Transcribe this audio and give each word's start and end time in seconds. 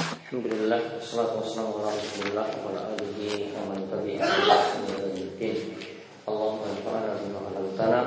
Alhamdulillah, 0.00 0.80
wassalatu 0.96 1.44
wassalamu 1.44 1.84
ala 1.84 1.92
rasulillah 1.92 2.48
wa 2.56 2.72
ala 2.72 2.96
alihi 2.96 3.52
wa 3.52 3.68
man 3.68 3.84
tabi'ahum 3.84 4.80
bi 5.36 5.76
Allahumma 6.24 6.72
anfa'na 6.72 7.20
bima 7.20 7.52
'allamtana 7.52 8.00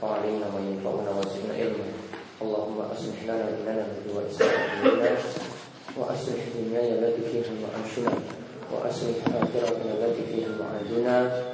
wa 0.00 0.16
'allimna 0.16 0.48
ma 0.48 0.64
yanfa'una 0.64 1.20
wa 1.20 1.28
zidna 1.28 1.52
ilma. 1.52 1.84
Allahumma 2.40 2.88
aslih 2.96 3.28
lana 3.28 3.60
dinana 3.60 3.84
wa 4.08 4.24
islih 4.24 4.56
wa 6.00 6.16
aslih 6.16 6.48
dunyana 6.56 6.96
allati 6.96 7.28
fiha 7.28 7.52
ma'ashuna 7.60 8.16
wa 8.72 8.88
aslih 8.88 9.20
akhiratana 9.36 10.00
allati 10.00 10.24
fiha 10.32 10.48
ma'aduna 10.56 11.44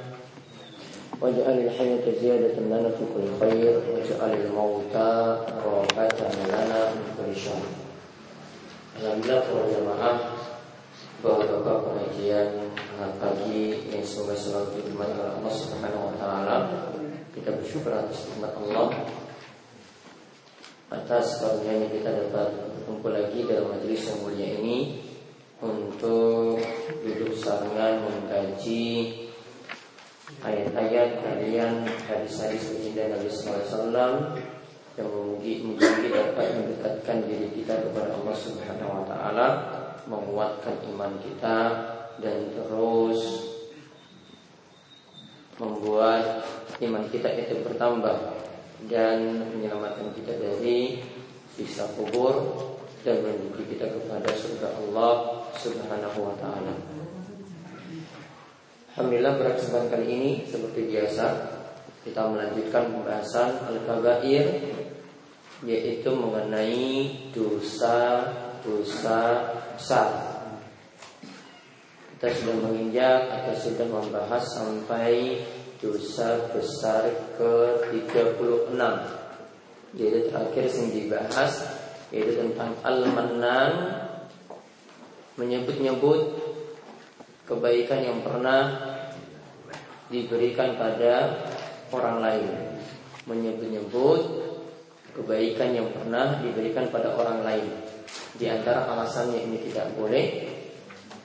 واجعل 1.20 1.58
الحياة 1.58 2.04
زيادة 2.20 2.56
لنا 2.60 2.90
في 2.96 3.04
كل 3.12 3.26
خير 3.40 3.80
واجعل 3.92 4.32
الموت 4.40 4.94
راحة 4.96 6.20
لنا 6.48 6.80
من 6.96 7.04
كل 7.16 7.36
شر 7.36 7.64
Alhamdulillah 9.00 9.40
para 9.48 9.64
jamaah 9.64 10.16
Bapak-bapak 11.24 11.76
pengajian 11.84 12.68
pagi 13.16 13.76
yang 13.92 14.04
semoga 14.04 14.36
selalu 14.36 14.76
dihormati 14.76 15.16
oleh 15.20 15.32
Allah 15.40 15.52
Subhanahu 15.52 16.04
wa 16.08 16.14
taala. 16.16 16.56
Kita 17.32 17.60
bersyukur 17.60 17.92
atas 17.92 18.28
nikmat 18.28 18.56
Allah 18.56 18.88
atas 20.90 21.38
karunia 21.38 21.86
kita 21.86 22.10
dapat 22.10 22.50
berkumpul 22.74 23.14
lagi 23.14 23.46
dalam 23.46 23.70
majelis 23.70 24.10
yang 24.10 24.18
mulia 24.26 24.48
ini 24.58 24.78
untuk 25.62 26.58
duduk 27.06 27.30
sarangan 27.38 28.10
mengkaji 28.10 28.88
ayat-ayat 30.43 31.23
kalian 31.23 31.87
hadis-hadis 32.09 32.75
baginda 32.75 33.15
Nabi 33.15 33.27
Wasallam 33.29 34.13
yang 34.95 35.11
mungkin 35.11 36.11
dapat 36.11 36.47
mendekatkan 36.55 37.17
diri 37.27 37.51
kita 37.51 37.87
kepada 37.87 38.15
Allah 38.15 38.35
Subhanahu 38.35 38.91
Wa 38.91 39.03
Taala, 39.07 39.47
menguatkan 40.07 40.75
iman 40.95 41.13
kita 41.19 41.57
dan 42.19 42.51
terus 42.55 43.19
membuat 45.55 46.43
iman 46.83 47.03
kita 47.07 47.31
itu 47.39 47.63
bertambah 47.63 48.35
dan 48.91 49.47
menyelamatkan 49.55 50.11
kita 50.11 50.35
dari 50.35 50.99
sisa 51.55 51.87
kubur 51.95 52.35
dan 53.07 53.23
menuju 53.23 53.63
kita 53.71 53.87
kepada 53.87 54.29
surga 54.35 54.67
Allah 54.83 55.13
Subhanahu 55.55 56.19
wa 56.27 56.35
taala. 56.35 56.75
Alhamdulillah 58.95 59.35
pada 59.35 59.59
kesempatan 59.59 59.91
kali 59.91 60.07
ini 60.07 60.31
seperti 60.47 60.87
biasa 60.87 61.25
kita 62.07 62.31
melanjutkan 62.31 62.95
pembahasan 62.95 63.67
al-kabair 63.67 64.71
yaitu 65.67 66.15
mengenai 66.15 67.11
dosa-dosa 67.35 69.19
besar. 69.75 70.09
Kita 72.15 72.39
sudah 72.39 72.55
menginjak 72.55 73.19
atau 73.35 73.51
sudah 73.59 73.83
membahas 73.83 74.43
sampai 74.47 75.43
dosa 75.83 76.47
besar 76.55 77.35
ke-36 77.35 78.79
yaitu 79.99 80.19
terakhir 80.31 80.71
yang 80.71 80.87
dibahas 80.95 81.51
yaitu 82.15 82.39
tentang 82.39 82.71
al-mannan 82.79 83.71
menyebut-nyebut 85.35 86.44
kebaikan 87.45 88.01
yang 88.01 88.19
pernah 88.25 88.73
diberikan 90.09 90.77
pada 90.77 91.45
orang 91.93 92.17
lain 92.21 92.49
menyebut-nyebut 93.25 94.21
kebaikan 95.15 95.73
yang 95.73 95.89
pernah 95.93 96.41
diberikan 96.41 96.89
pada 96.93 97.15
orang 97.15 97.41
lain 97.41 97.65
di 98.35 98.51
antara 98.51 98.91
alasannya 98.91 99.47
ini 99.47 99.57
tidak 99.71 99.95
boleh 99.95 100.25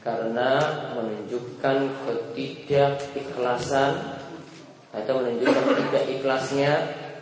karena 0.01 0.57
menunjukkan 0.97 1.77
ketidakikhlasan 2.09 4.17
atau 4.91 5.13
menunjukkan 5.21 5.65
tidak 5.77 6.05
ikhlasnya 6.09 6.73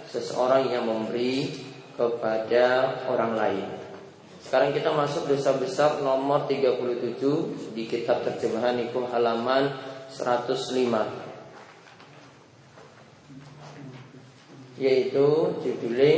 seseorang 0.09 0.73
yang 0.73 0.89
memberi 0.89 1.53
kepada 1.99 2.97
orang 3.11 3.35
lain. 3.35 3.78
Sekarang 4.39 4.71
kita 4.71 4.95
masuk 4.95 5.27
dosa 5.27 5.59
besar 5.59 5.99
nomor 5.99 6.47
37 6.47 7.75
di 7.75 7.85
kitab 7.91 8.23
terjemahan 8.23 8.79
itu 8.79 9.03
halaman 9.11 9.75
105 10.09 11.29
yaitu 14.79 15.27
judulnya 15.59 16.15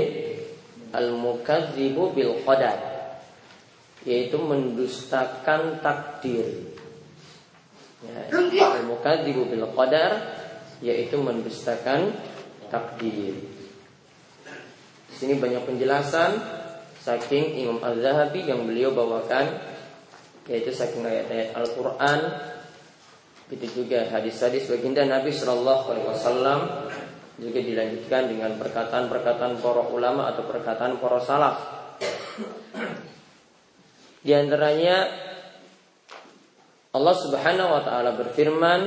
Al-Mukadzibu 0.92 2.12
bil 2.12 2.44
Qadar 2.44 2.78
yaitu 4.04 4.36
mendustakan 4.36 5.80
takdir. 5.80 6.76
Ya, 8.04 8.28
Al-Mukadzibu 8.76 9.48
bil 9.48 9.64
Qadar 9.72 10.12
yaitu 10.84 11.16
mendustakan 11.16 12.12
takdir. 12.68 13.32
Di 15.08 15.14
sini 15.16 15.40
banyak 15.40 15.64
penjelasan 15.64 16.59
saking 17.00 17.64
Imam 17.64 17.80
Al-Zahabi 17.80 18.44
yang 18.44 18.68
beliau 18.68 18.92
bawakan 18.92 19.48
yaitu 20.46 20.68
saking 20.70 21.02
ayat-ayat 21.02 21.56
Al-Qur'an 21.56 22.20
itu 23.50 23.82
juga 23.82 24.06
hadis-hadis 24.12 24.70
baginda 24.70 25.02
Nabi 25.08 25.34
Shallallahu 25.34 25.90
alaihi 25.90 26.06
wasallam 26.06 26.60
juga 27.40 27.58
dilanjutkan 27.58 28.28
dengan 28.28 28.54
perkataan-perkataan 28.60 29.58
para 29.58 29.82
ulama 29.90 30.28
atau 30.30 30.44
perkataan 30.44 31.00
para 31.00 31.18
salaf. 31.24 31.56
Di 34.20 34.36
antaranya 34.36 35.08
Allah 36.92 37.16
Subhanahu 37.16 37.70
wa 37.72 37.82
taala 37.86 38.12
berfirman, 38.18 38.80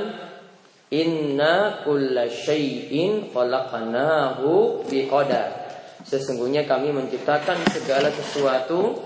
"Inna 0.94 1.82
kulla 1.82 2.30
syai'in 2.30 3.34
khalaqnahu 3.34 4.86
biqadar." 4.86 5.63
Sesungguhnya 6.04 6.68
kami 6.68 6.92
menciptakan 6.92 7.64
segala 7.72 8.12
sesuatu 8.12 9.00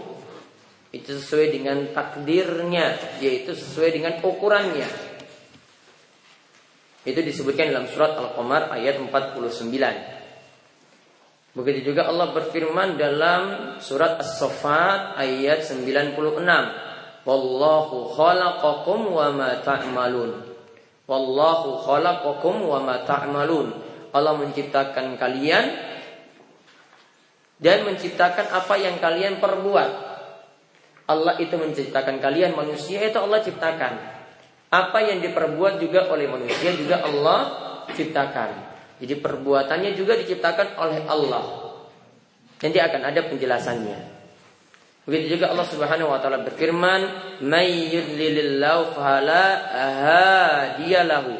itu 0.91 1.15
sesuai 1.15 1.55
dengan 1.55 1.95
takdirnya, 1.95 2.99
yaitu 3.23 3.55
sesuai 3.55 3.91
dengan 3.95 4.19
ukurannya. 4.19 4.89
Itu 7.07 7.23
disebutkan 7.23 7.71
dalam 7.71 7.87
surat 7.89 8.19
Al-Qamar 8.19 8.75
ayat 8.75 8.99
49. 8.99 10.19
Begitu 11.57 11.95
juga 11.95 12.11
Allah 12.11 12.35
berfirman 12.35 13.01
dalam 13.01 13.43
surat 13.81 14.19
As-Saffat 14.21 15.17
ayat 15.17 15.65
96. 15.65 16.19
Wallahu 17.25 18.13
khalaqakum 18.13 19.13
wa 19.15 19.29
ma 19.33 19.51
ta'malun. 19.63 20.45
Wallahu 21.09 21.81
khalaqakum 21.85 22.69
wa 22.69 22.79
ma 22.85 23.01
ta'malun. 23.05 23.73
Allah 24.13 24.35
menciptakan 24.41 25.17
kalian 25.21 25.88
dan 27.59 27.83
menciptakan 27.87 28.55
apa 28.55 28.75
yang 28.79 29.03
kalian 29.03 29.43
perbuat. 29.43 29.91
Allah 31.09 31.35
itu 31.43 31.55
menciptakan 31.57 32.23
kalian 32.23 32.55
manusia 32.55 33.03
itu 33.03 33.19
Allah 33.19 33.41
ciptakan. 33.43 33.93
Apa 34.69 34.99
yang 35.01 35.25
diperbuat 35.25 35.81
juga 35.81 36.13
oleh 36.13 36.29
manusia 36.29 36.77
juga 36.77 37.01
Allah 37.03 37.41
ciptakan. 37.91 38.51
Jadi 39.01 39.15
perbuatannya 39.17 39.91
juga 39.97 40.19
diciptakan 40.19 40.77
oleh 40.77 41.01
Allah. 41.09 41.45
Nanti 42.59 42.79
akan 42.83 43.03
ada 43.07 43.21
penjelasannya. 43.31 43.99
Begitu 45.09 45.41
juga 45.41 45.49
Allah 45.49 45.65
Subhanahu 45.65 46.13
wa 46.13 46.21
taala 46.21 46.45
berfirman, 46.45 47.01
"May 47.41 47.97
yudlilillahu 47.97 48.93
fala 48.93 49.45
hadiyalahu." 49.73 51.33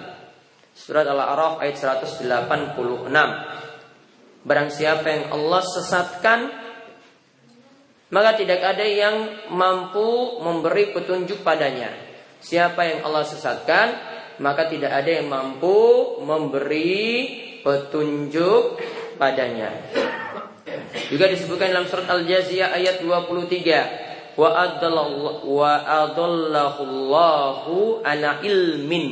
Surat 0.73 1.05
Al-A'raf 1.05 1.61
ayat 1.61 1.77
186. 1.77 3.58
Barang 4.49 4.73
siapa 4.73 5.05
yang 5.13 5.25
Allah 5.29 5.61
sesatkan 5.61 6.49
maka 8.09 8.41
tidak 8.41 8.65
ada 8.65 8.81
yang 8.81 9.29
mampu 9.53 10.41
memberi 10.41 10.97
petunjuk 10.97 11.45
padanya. 11.45 11.93
Siapa 12.41 12.81
yang 12.89 13.05
Allah 13.05 13.29
sesatkan 13.29 13.87
maka 14.41 14.73
tidak 14.73 14.89
ada 14.89 15.21
yang 15.21 15.29
mampu 15.29 16.17
memberi 16.25 17.13
petunjuk 17.61 18.81
padanya. 19.21 19.69
Juga 21.13 21.29
disebutkan 21.29 21.69
dalam 21.69 21.85
surat 21.85 22.09
Al-Jaziyah 22.09 22.73
ayat 22.73 23.05
23 23.05 24.41
wa 24.41 24.49
ilmin 28.41 29.07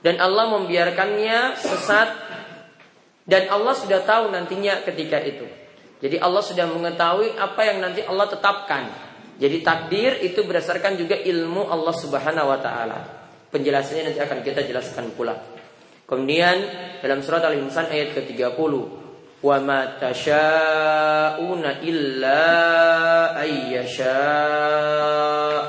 dan 0.00 0.16
Allah 0.16 0.44
membiarkannya 0.48 1.60
sesat 1.60 2.08
dan 3.30 3.46
Allah 3.46 3.78
sudah 3.78 4.02
tahu 4.02 4.34
nantinya 4.34 4.82
ketika 4.82 5.22
itu. 5.22 5.46
Jadi 6.02 6.18
Allah 6.18 6.42
sudah 6.42 6.66
mengetahui 6.66 7.38
apa 7.38 7.62
yang 7.62 7.78
nanti 7.78 8.02
Allah 8.02 8.26
tetapkan. 8.26 8.90
Jadi 9.38 9.62
takdir 9.62 10.18
itu 10.26 10.42
berdasarkan 10.42 10.98
juga 10.98 11.14
ilmu 11.14 11.70
Allah 11.70 11.94
Subhanahu 11.94 12.50
wa 12.50 12.58
taala. 12.58 12.98
Penjelasannya 13.54 14.10
nanti 14.10 14.18
akan 14.18 14.42
kita 14.42 14.66
jelaskan 14.66 15.14
pula. 15.14 15.38
Kemudian 16.10 16.58
dalam 16.98 17.22
surat 17.22 17.46
Al-Insan 17.46 17.86
ayat 17.86 18.18
ke-30, 18.18 18.72
"Wa 19.38 19.56
ma 19.62 19.94
tasyauna 19.94 21.86
illa 21.86 22.42
ayyasha 23.38 24.18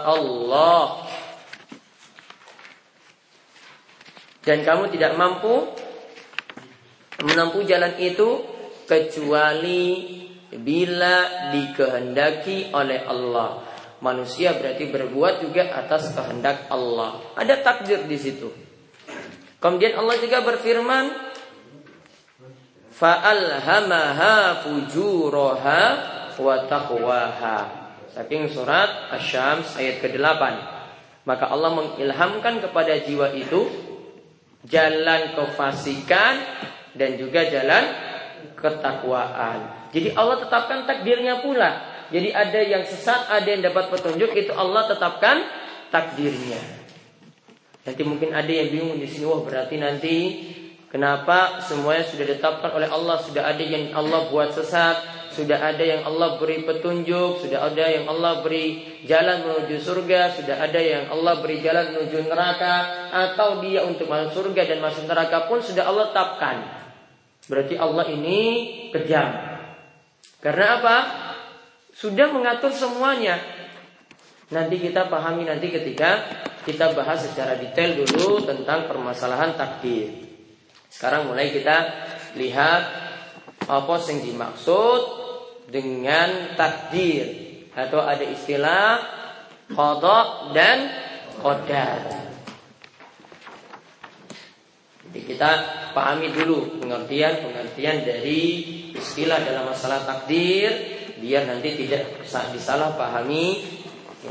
Allah." 0.02 1.06
Dan 4.42 4.66
kamu 4.66 4.90
tidak 4.90 5.13
mampu 5.13 5.69
menempuh 7.19 7.68
jalan 7.68 8.00
itu 8.00 8.46
kecuali 8.88 9.84
bila 10.56 11.48
dikehendaki 11.52 12.72
oleh 12.72 13.04
Allah. 13.08 13.68
Manusia 14.02 14.58
berarti 14.58 14.90
berbuat 14.90 15.46
juga 15.46 15.72
atas 15.78 16.12
kehendak 16.12 16.68
Allah. 16.74 17.22
Ada 17.38 17.62
takdir 17.62 18.04
di 18.10 18.18
situ. 18.18 18.50
Kemudian 19.62 19.94
Allah 19.94 20.18
juga 20.18 20.42
berfirman, 20.42 21.06
"Fa'alhamaha 22.98 24.66
fujuraha 24.66 25.81
wa 26.42 26.56
taqwaha." 26.66 27.58
Saking 28.12 28.50
surat 28.52 29.13
Asy-Syams 29.16 29.78
ayat 29.80 30.04
ke-8. 30.04 30.44
Maka 31.24 31.54
Allah 31.54 31.72
mengilhamkan 31.72 32.60
kepada 32.60 32.98
jiwa 33.06 33.31
itu 33.38 33.69
jalan 34.66 35.38
kefasikan 35.38 36.42
dan 36.95 37.15
juga 37.15 37.47
jalan 37.47 37.83
ketakwaan. 38.57 39.91
Jadi 39.91 40.15
Allah 40.15 40.38
tetapkan 40.39 40.88
takdirnya 40.88 41.43
pula. 41.43 41.91
Jadi 42.11 42.29
ada 42.35 42.59
yang 42.59 42.83
sesat, 42.83 43.31
ada 43.31 43.47
yang 43.47 43.63
dapat 43.63 43.88
petunjuk, 43.88 44.35
itu 44.35 44.51
Allah 44.51 44.83
tetapkan 44.88 45.47
takdirnya. 45.91 46.59
Nanti 47.88 48.01
mungkin 48.03 48.35
ada 48.35 48.51
yang 48.51 48.67
bingung 48.67 48.99
di 48.99 49.07
sini, 49.07 49.25
wah 49.25 49.41
berarti 49.41 49.75
nanti 49.79 50.15
kenapa 50.91 51.63
semuanya 51.63 52.03
sudah 52.03 52.25
ditetapkan 52.27 52.71
oleh 52.75 52.91
Allah, 52.91 53.17
sudah 53.23 53.47
ada 53.47 53.63
yang 53.63 53.95
Allah 53.95 54.27
buat 54.27 54.51
sesat, 54.51 55.21
sudah 55.31 55.55
ada 55.55 55.79
yang 55.79 56.03
Allah 56.03 56.35
beri 56.35 56.67
petunjuk, 56.67 57.39
sudah 57.39 57.71
ada 57.71 57.88
yang 57.88 58.05
Allah 58.11 58.43
beri 58.43 58.99
jalan 59.07 59.47
menuju 59.47 59.79
surga, 59.79 60.35
sudah 60.35 60.59
ada 60.59 60.79
yang 60.83 61.07
Allah 61.07 61.39
beri 61.39 61.63
jalan 61.63 61.95
menuju 61.95 62.27
neraka, 62.27 63.07
atau 63.07 63.63
dia 63.63 63.88
untuk 63.88 64.11
masuk 64.11 64.35
surga 64.35 64.67
dan 64.67 64.83
masuk 64.83 65.07
neraka 65.07 65.47
pun 65.47 65.63
sudah 65.63 65.88
Allah 65.88 66.11
tetapkan. 66.11 66.81
Berarti 67.49 67.77
Allah 67.77 68.05
ini 68.11 68.39
kejam. 68.93 69.29
Karena 70.41 70.65
apa? 70.81 70.97
Sudah 71.93 72.33
mengatur 72.33 72.73
semuanya. 72.73 73.38
Nanti 74.51 74.81
kita 74.81 75.07
pahami 75.07 75.47
nanti 75.47 75.71
ketika 75.71 76.27
kita 76.67 76.91
bahas 76.93 77.23
secara 77.23 77.55
detail 77.55 78.03
dulu 78.03 78.43
tentang 78.43 78.85
permasalahan 78.85 79.55
takdir. 79.55 80.11
Sekarang 80.91 81.31
mulai 81.31 81.55
kita 81.55 81.77
lihat 82.35 82.81
apa 83.65 83.95
yang 84.11 84.19
dimaksud 84.27 85.01
dengan 85.71 86.59
takdir 86.59 87.25
atau 87.71 88.03
ada 88.03 88.27
istilah 88.27 88.99
kodok 89.71 90.51
dan 90.51 90.91
qadar. 91.39 92.31
Jadi 95.12 95.28
kita 95.28 95.52
pahami 95.92 96.31
dulu 96.31 96.80
pengertian-pengertian 96.80 98.08
dari 98.08 98.63
istilah 98.96 99.44
dalam 99.44 99.68
masalah 99.68 100.08
takdir 100.08 100.72
biar 101.19 101.52
nanti 101.52 101.75
tidak 101.84 102.24
disalahpahami 102.56 103.60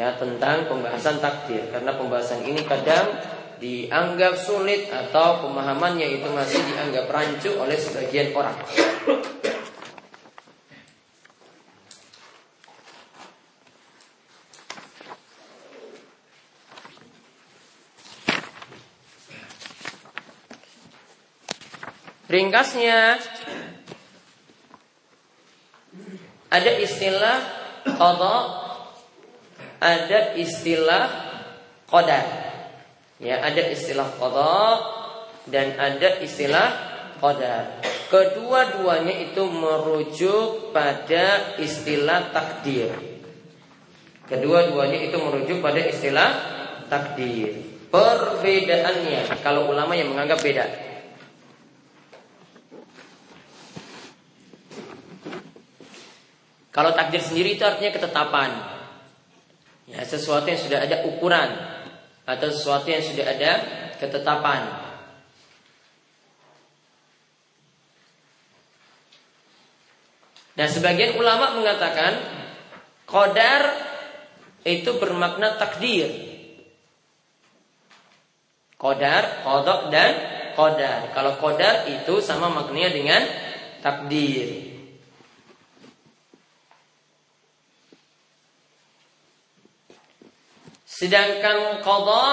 ya 0.00 0.16
tentang 0.16 0.72
pembahasan 0.72 1.20
takdir 1.20 1.68
karena 1.68 1.92
pembahasan 2.00 2.48
ini 2.48 2.64
kadang 2.64 3.12
dianggap 3.60 4.40
sulit 4.40 4.88
atau 4.88 5.44
pemahamannya 5.44 6.16
itu 6.16 6.28
masih 6.32 6.64
dianggap 6.64 7.12
rancu 7.12 7.52
oleh 7.60 7.76
sebagian 7.76 8.32
orang. 8.32 8.56
Ringkasnya 22.30 23.18
ada 26.46 26.72
istilah 26.78 27.38
qada, 27.82 28.36
ada 29.82 30.20
istilah 30.38 31.06
qadar. 31.90 32.26
Ya, 33.18 33.42
ada 33.42 33.66
istilah 33.74 34.14
qada 34.14 34.54
dan 35.50 35.74
ada 35.74 36.22
istilah 36.22 36.70
qadar. 37.18 37.82
Kedua-duanya 38.06 39.30
itu 39.30 39.50
merujuk 39.50 40.70
pada 40.70 41.58
istilah 41.58 42.30
takdir. 42.30 42.94
Kedua-duanya 44.30 45.02
itu 45.02 45.18
merujuk 45.18 45.58
pada 45.58 45.82
istilah 45.82 46.30
takdir. 46.86 47.58
Perbedaannya 47.90 49.26
kalau 49.42 49.66
ulama 49.66 49.98
yang 49.98 50.14
menganggap 50.14 50.38
beda. 50.38 50.89
Kalau 56.70 56.94
takdir 56.94 57.18
sendiri 57.18 57.58
itu 57.58 57.66
artinya 57.66 57.90
ketetapan. 57.90 58.50
Ya, 59.90 60.06
sesuatu 60.06 60.46
yang 60.46 60.60
sudah 60.62 60.86
ada 60.86 61.02
ukuran 61.02 61.50
atau 62.22 62.46
sesuatu 62.46 62.86
yang 62.86 63.02
sudah 63.02 63.26
ada 63.26 63.52
ketetapan. 63.98 64.62
Nah, 70.54 70.68
sebagian 70.70 71.18
ulama 71.18 71.58
mengatakan 71.58 72.22
kodar 73.02 73.74
itu 74.62 74.94
bermakna 75.02 75.58
takdir. 75.58 76.06
Kodar, 78.78 79.42
kodok 79.42 79.90
dan 79.90 80.12
kodar. 80.54 81.10
Kalau 81.10 81.34
kodar 81.42 81.90
itu 81.90 82.22
sama 82.22 82.46
maknanya 82.46 82.94
dengan 82.94 83.22
takdir. 83.82 84.69
Sedangkan 91.00 91.80
qada 91.80 92.24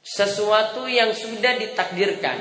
sesuatu 0.00 0.88
yang 0.88 1.12
sudah 1.12 1.60
ditakdirkan. 1.60 2.40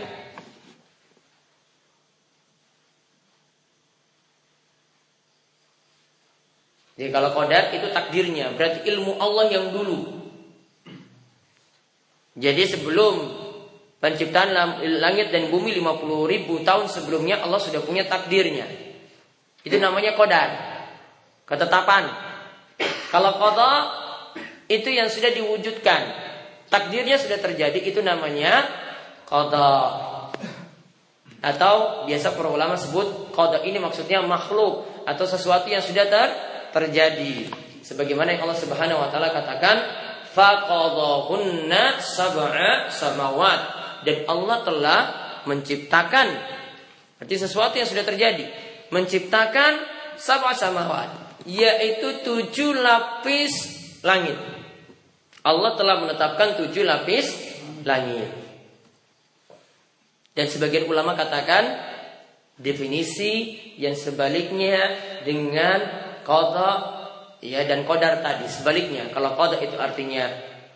Jadi 6.95 7.09
kalau 7.11 7.35
kodar 7.35 7.75
itu 7.75 7.91
takdirnya, 7.91 8.55
berarti 8.55 8.87
ilmu 8.95 9.19
Allah 9.19 9.51
yang 9.51 9.75
dulu. 9.75 10.07
Jadi 12.39 12.63
sebelum 12.63 13.27
penciptaan 13.99 14.55
langit 15.03 15.35
dan 15.35 15.51
bumi 15.51 15.75
50 15.75 16.31
ribu 16.31 16.63
tahun 16.63 16.87
sebelumnya 16.87 17.43
Allah 17.43 17.59
sudah 17.59 17.83
punya 17.83 18.07
takdirnya. 18.07 18.65
Itu 19.67 19.77
namanya 19.83 20.15
kodar. 20.15 20.49
Ketetapan. 21.43 22.26
Kalau 23.07 23.39
kodo 23.39 23.71
itu 24.67 24.91
yang 24.91 25.07
sudah 25.07 25.31
diwujudkan, 25.31 26.01
takdirnya 26.67 27.15
sudah 27.15 27.39
terjadi 27.39 27.79
itu 27.79 28.03
namanya 28.03 28.67
kodo. 29.23 30.03
Atau 31.39 32.03
biasa 32.09 32.35
para 32.35 32.49
ulama 32.51 32.75
sebut 32.75 33.31
kodo 33.31 33.63
ini 33.63 33.79
maksudnya 33.79 34.19
makhluk 34.19 34.83
atau 35.07 35.23
sesuatu 35.23 35.71
yang 35.71 35.79
sudah 35.79 36.03
ter 36.11 36.29
terjadi. 36.75 37.47
Sebagaimana 37.87 38.35
yang 38.35 38.43
Allah 38.43 38.59
Subhanahu 38.59 38.99
wa 38.99 39.07
taala 39.07 39.31
katakan, 39.31 39.75
faqadahunna 40.35 42.03
sab'a 42.03 42.91
samawat. 42.91 43.59
Dan 44.03 44.27
Allah 44.27 44.57
telah 44.67 44.99
menciptakan. 45.47 46.27
Berarti 47.17 47.35
sesuatu 47.39 47.79
yang 47.79 47.87
sudah 47.87 48.03
terjadi, 48.03 48.51
menciptakan 48.91 49.79
sab'a 50.19 50.51
samawat 50.51 51.26
yaitu 51.47 52.21
tujuh 52.27 52.75
lapis 52.75 53.53
langit. 54.03 54.35
Allah 55.47 55.79
telah 55.79 56.03
menetapkan 56.03 56.59
tujuh 56.59 56.83
lapis 56.83 57.55
langit. 57.87 58.27
Dan 60.35 60.45
sebagian 60.51 60.85
ulama 60.85 61.15
katakan 61.15 61.65
definisi 62.59 63.57
yang 63.79 63.95
sebaliknya 63.95 64.77
dengan 65.23 65.79
qada 66.27 66.71
ya 67.39 67.63
dan 67.63 67.87
qadar 67.87 68.19
tadi 68.19 68.45
sebaliknya. 68.51 69.07
Kalau 69.09 69.33
qada 69.39 69.57
itu 69.63 69.79
artinya 69.79 70.27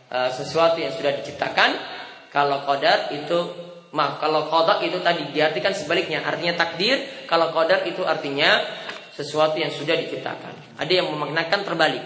uh, 0.10 0.32
sesuatu 0.32 0.80
yang 0.80 0.96
sudah 0.96 1.20
diciptakan, 1.20 1.78
kalau 2.32 2.64
qadar 2.64 3.12
itu 3.12 3.38
maaf 3.92 4.24
kalau 4.24 4.48
qada 4.48 4.80
itu 4.88 5.04
tadi 5.04 5.36
diartikan 5.36 5.76
sebaliknya 5.76 6.24
artinya 6.24 6.56
takdir, 6.56 7.28
kalau 7.28 7.52
qadar 7.52 7.84
itu 7.84 8.08
artinya 8.08 8.64
sesuatu 9.12 9.60
yang 9.60 9.72
sudah 9.72 9.96
diciptakan. 10.00 10.80
Ada 10.80 10.94
yang 11.04 11.12
memaknakan 11.12 11.62
terbalik. 11.68 12.04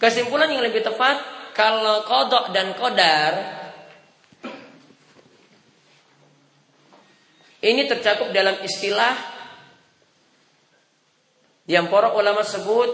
Kesimpulan 0.00 0.48
yang 0.50 0.64
lebih 0.64 0.80
tepat, 0.80 1.20
kalau 1.52 2.02
kodok 2.08 2.56
dan 2.56 2.72
kodar 2.72 3.32
ini 7.60 7.84
tercakup 7.84 8.32
dalam 8.32 8.64
istilah 8.64 9.12
yang 11.68 11.92
para 11.92 12.16
ulama 12.16 12.40
sebut 12.40 12.88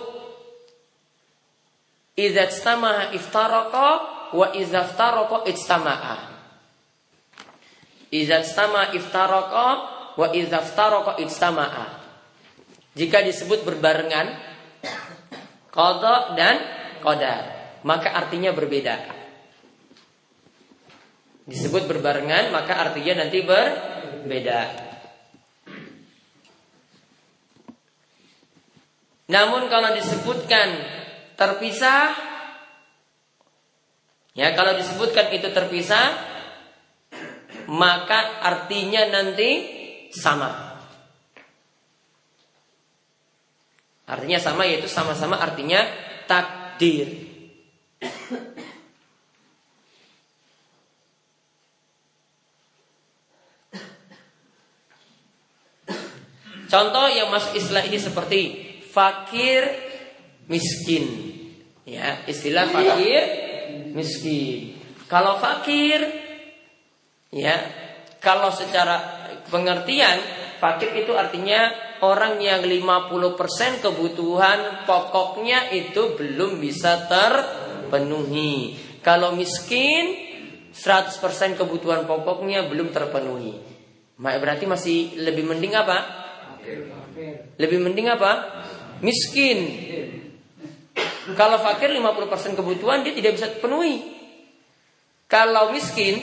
idza 2.18 2.50
istamaha 2.50 3.14
iftaraqa 3.14 3.88
wa 4.34 4.46
idza 4.50 4.82
iftaraqa 4.82 5.46
ijtama'a. 5.46 6.16
Idza 8.10 8.42
iftaraqa 8.98 9.95
wa 10.16 10.32
ijtama'a. 10.32 11.86
Jika 12.96 13.20
disebut 13.20 13.62
berbarengan 13.68 14.26
qada 15.68 16.32
dan 16.32 16.56
qadar, 17.04 17.42
maka 17.84 18.08
artinya 18.16 18.56
berbeda. 18.56 18.96
Disebut 21.46 21.86
berbarengan 21.86 22.50
maka 22.50 22.74
artinya 22.74 23.22
nanti 23.22 23.44
berbeda. 23.44 24.60
Namun 29.30 29.68
kalau 29.68 29.90
disebutkan 29.94 30.68
terpisah 31.36 32.34
Ya, 34.36 34.52
kalau 34.52 34.76
disebutkan 34.76 35.32
itu 35.32 35.48
terpisah 35.48 36.12
maka 37.72 38.44
artinya 38.44 39.08
nanti 39.08 39.64
sama. 40.12 40.76
Artinya 44.06 44.38
sama 44.38 44.62
yaitu 44.62 44.86
sama-sama 44.86 45.38
artinya 45.42 45.82
takdir. 46.30 47.26
Contoh 56.66 57.06
yang 57.10 57.30
masuk 57.30 57.54
istilah 57.58 57.82
ini 57.86 57.98
seperti 57.98 58.40
fakir 58.90 59.62
miskin. 60.50 61.06
Ya, 61.86 62.26
istilah 62.26 62.66
fakir 62.66 63.22
miskin. 63.94 64.74
Kalau 65.06 65.38
fakir 65.38 66.02
ya, 67.30 67.54
kalau 68.18 68.50
secara 68.50 69.15
pengertian 69.52 70.18
fakir 70.56 70.92
itu 70.96 71.12
artinya 71.12 71.72
orang 72.00 72.40
yang 72.40 72.64
50% 72.64 73.84
kebutuhan 73.84 74.88
pokoknya 74.88 75.72
itu 75.72 76.16
belum 76.16 76.60
bisa 76.60 77.08
terpenuhi. 77.08 78.76
Kalau 79.04 79.36
miskin 79.36 80.26
100% 80.72 81.56
kebutuhan 81.56 82.04
pokoknya 82.04 82.68
belum 82.68 82.90
terpenuhi. 82.92 83.56
Berarti 84.16 84.64
masih 84.64 85.20
lebih 85.20 85.44
mending 85.44 85.72
apa? 85.76 85.98
Lebih 87.56 87.78
mending 87.80 88.08
apa? 88.12 88.64
Miskin. 89.04 89.58
Kalau 91.36 91.60
fakir 91.60 91.92
50% 91.92 92.56
kebutuhan 92.56 93.04
dia 93.04 93.12
tidak 93.12 93.36
bisa 93.36 93.46
terpenuhi. 93.52 94.16
Kalau 95.26 95.74
miskin 95.74 96.16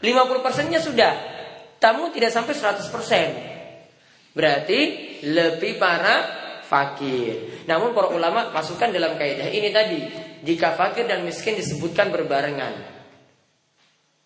50%-nya 0.00 0.80
sudah. 0.80 1.35
Tamu 1.76 2.12
tidak 2.12 2.32
sampai 2.32 2.54
100%. 2.56 4.36
Berarti 4.36 4.80
lebih 5.24 5.80
para 5.80 6.44
fakir. 6.66 7.64
Namun 7.64 7.94
para 7.94 8.10
ulama 8.12 8.50
masukkan 8.52 8.90
dalam 8.90 9.16
kaidah 9.16 9.48
ini 9.48 9.70
tadi, 9.70 10.00
jika 10.42 10.74
fakir 10.74 11.06
dan 11.08 11.22
miskin 11.24 11.56
disebutkan 11.56 12.10
berbarengan, 12.12 12.74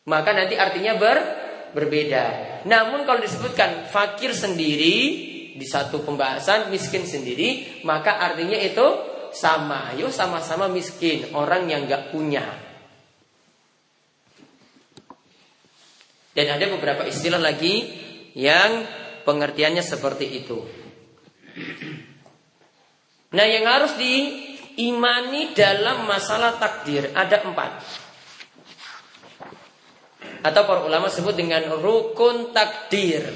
maka 0.09 0.30
nanti 0.33 0.57
artinya 0.57 0.97
ber 0.97 1.19
berbeda. 1.71 2.25
Namun 2.66 3.07
kalau 3.07 3.23
disebutkan 3.23 3.87
fakir 3.87 4.35
sendiri 4.35 4.97
di 5.54 5.66
satu 5.66 6.02
pembahasan, 6.02 6.73
miskin 6.73 7.07
sendiri, 7.07 7.83
maka 7.87 8.19
artinya 8.19 8.59
itu 8.59 8.87
sama. 9.30 9.95
Ayo 9.95 10.11
sama-sama 10.11 10.66
miskin, 10.66 11.30
orang 11.37 11.71
yang 11.71 11.87
nggak 11.87 12.11
punya. 12.11 12.69
Dan 16.30 16.46
ada 16.46 16.66
beberapa 16.70 17.02
istilah 17.06 17.42
lagi 17.42 17.90
yang 18.38 18.87
pengertiannya 19.26 19.82
seperti 19.82 20.26
itu. 20.30 20.58
Nah 23.30 23.46
yang 23.46 23.66
harus 23.66 23.94
diimani 23.99 25.54
dalam 25.54 26.06
masalah 26.06 26.58
takdir 26.58 27.10
ada 27.14 27.46
empat. 27.46 27.72
Atau 30.40 30.62
para 30.64 30.82
ulama 30.87 31.12
sebut 31.12 31.37
dengan 31.37 31.68
rukun 31.78 32.54
takdir. 32.54 33.28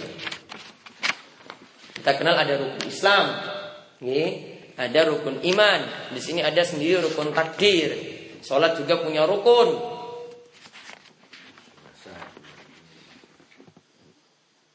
Kita 1.95 2.17
kenal 2.17 2.39
ada 2.39 2.57
rukun 2.57 2.85
Islam. 2.89 3.25
Ini 4.01 4.25
ada 4.75 5.01
rukun 5.07 5.45
iman. 5.45 5.81
Di 6.17 6.21
sini 6.21 6.41
ada 6.41 6.65
sendiri 6.65 7.05
rukun 7.05 7.37
takdir. 7.37 7.93
Sholat 8.41 8.81
juga 8.81 9.05
punya 9.05 9.29
rukun. 9.29 9.94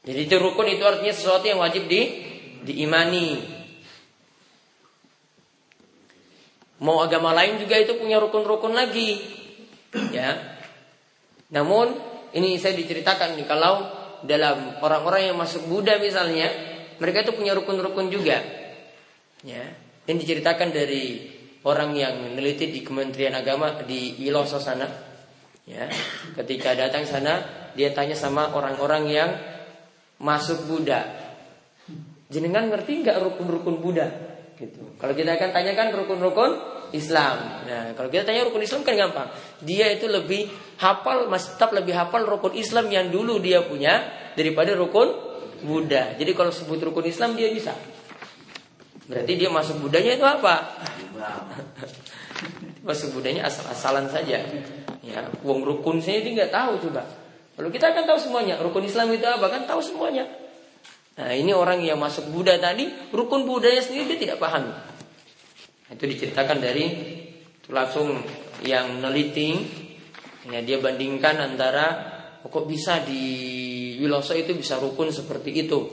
Jadi 0.00 0.20
itu 0.24 0.36
rukun 0.40 0.64
itu 0.64 0.80
artinya 0.80 1.12
sesuatu 1.12 1.44
yang 1.44 1.60
wajib 1.60 1.84
di 1.84 2.00
diimani. 2.64 3.60
Mau 6.80 7.04
agama 7.04 7.36
lain 7.36 7.60
juga 7.60 7.76
itu 7.76 7.92
punya 8.00 8.16
rukun-rukun 8.16 8.72
lagi. 8.72 9.20
Ya. 10.16 10.56
Namun 11.52 11.92
ini 12.32 12.56
saya 12.56 12.72
diceritakan 12.72 13.36
nih 13.36 13.44
kalau 13.44 13.84
dalam 14.24 14.80
orang-orang 14.80 15.32
yang 15.32 15.36
masuk 15.36 15.68
Buddha 15.68 16.00
misalnya, 16.00 16.48
mereka 16.96 17.28
itu 17.28 17.36
punya 17.36 17.52
rukun-rukun 17.52 18.08
juga. 18.08 18.40
Ya. 19.44 19.64
Ini 20.08 20.16
diceritakan 20.16 20.72
dari 20.72 21.28
orang 21.68 21.92
yang 21.92 22.16
meneliti 22.32 22.72
di 22.72 22.80
Kementerian 22.80 23.36
Agama 23.36 23.84
di 23.84 24.16
Iloso 24.24 24.56
sana. 24.56 24.88
Ya. 25.68 25.92
Ketika 26.40 26.72
datang 26.72 27.04
sana, 27.04 27.44
dia 27.76 27.92
tanya 27.92 28.16
sama 28.16 28.56
orang-orang 28.56 29.04
yang 29.12 29.30
masuk 30.20 30.68
Buddha. 30.68 31.00
Jenengan 32.30 32.70
ngerti 32.70 33.02
nggak 33.02 33.16
rukun-rukun 33.18 33.76
Buddha? 33.82 34.06
Gitu. 34.60 35.00
Kalau 35.00 35.16
kita 35.16 35.40
akan 35.40 35.50
tanyakan 35.56 35.88
rukun-rukun 36.04 36.50
Islam. 36.92 37.64
Nah, 37.64 37.84
kalau 37.96 38.12
kita 38.12 38.28
tanya 38.28 38.44
rukun 38.46 38.62
Islam 38.62 38.84
kan 38.84 38.94
gampang. 38.94 39.28
Dia 39.64 39.88
itu 39.94 40.04
lebih 40.06 40.50
hafal, 40.78 41.30
masih 41.32 41.56
tetap 41.56 41.72
lebih 41.72 41.96
hafal 41.96 42.28
rukun 42.28 42.54
Islam 42.54 42.92
yang 42.92 43.08
dulu 43.08 43.40
dia 43.40 43.64
punya 43.64 44.04
daripada 44.36 44.76
rukun 44.76 45.10
Buddha. 45.64 46.14
Jadi 46.20 46.30
kalau 46.36 46.52
sebut 46.52 46.78
rukun 46.80 47.08
Islam 47.08 47.34
dia 47.34 47.48
bisa. 47.50 47.72
Berarti 49.10 49.32
dia 49.34 49.50
masuk 49.50 49.82
Budanya 49.82 50.12
itu 50.14 50.26
apa? 50.26 50.54
masuk 52.86 53.18
Budanya 53.18 53.50
asal-asalan 53.50 54.06
saja. 54.06 54.38
Ya, 55.00 55.20
uang 55.42 55.66
rukun 55.66 55.98
saya 55.98 56.22
dia 56.22 56.32
nggak 56.36 56.52
tahu 56.54 56.72
coba. 56.88 57.19
Kalau 57.60 57.68
kita 57.68 57.92
akan 57.92 58.08
tahu 58.08 58.16
semuanya, 58.16 58.56
rukun 58.56 58.88
Islam 58.88 59.12
itu 59.12 59.28
apa 59.28 59.52
kan 59.52 59.68
tahu 59.68 59.84
semuanya. 59.84 60.24
Nah 61.20 61.28
ini 61.36 61.52
orang 61.52 61.84
yang 61.84 62.00
masuk 62.00 62.32
Buddha 62.32 62.56
tadi, 62.56 62.88
rukun 63.12 63.44
Buddhanya 63.44 63.84
sendiri 63.84 64.16
dia 64.16 64.32
tidak 64.32 64.40
paham. 64.40 64.72
Itu 65.92 66.08
diceritakan 66.08 66.56
dari 66.56 66.88
langsung 67.68 68.16
yang 68.64 69.04
neliti, 69.04 69.60
ya 70.48 70.64
dia 70.64 70.80
bandingkan 70.80 71.36
antara 71.36 71.86
oh, 72.40 72.48
kok 72.48 72.64
bisa 72.64 73.04
di 73.04 73.28
Wiloso 74.00 74.32
itu 74.32 74.56
bisa 74.56 74.80
rukun 74.80 75.12
seperti 75.12 75.68
itu. 75.68 75.84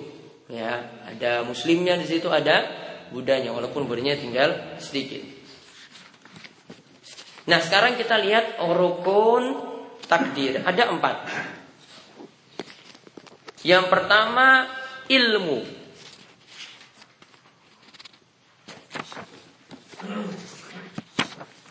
Ya, 0.48 1.04
ada 1.04 1.44
muslimnya 1.44 2.00
di 2.00 2.08
situ, 2.08 2.32
ada 2.32 2.64
Budanya 3.12 3.52
walaupun 3.52 3.92
Budanya 3.92 4.16
tinggal 4.16 4.80
sedikit. 4.80 5.20
Nah 7.52 7.60
sekarang 7.60 8.00
kita 8.00 8.16
lihat 8.24 8.56
rukun 8.64 9.67
takdir 10.08 10.64
ada 10.64 10.90
empat. 10.90 11.16
Yang 13.62 13.86
pertama 13.92 14.68
ilmu. 15.12 15.60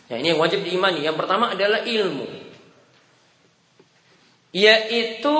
Ya, 0.07 0.15
ini 0.23 0.31
yang 0.31 0.39
wajib 0.39 0.63
diimani. 0.63 1.03
Yang 1.03 1.17
pertama 1.19 1.51
adalah 1.51 1.83
ilmu. 1.83 2.27
Yaitu 4.55 5.37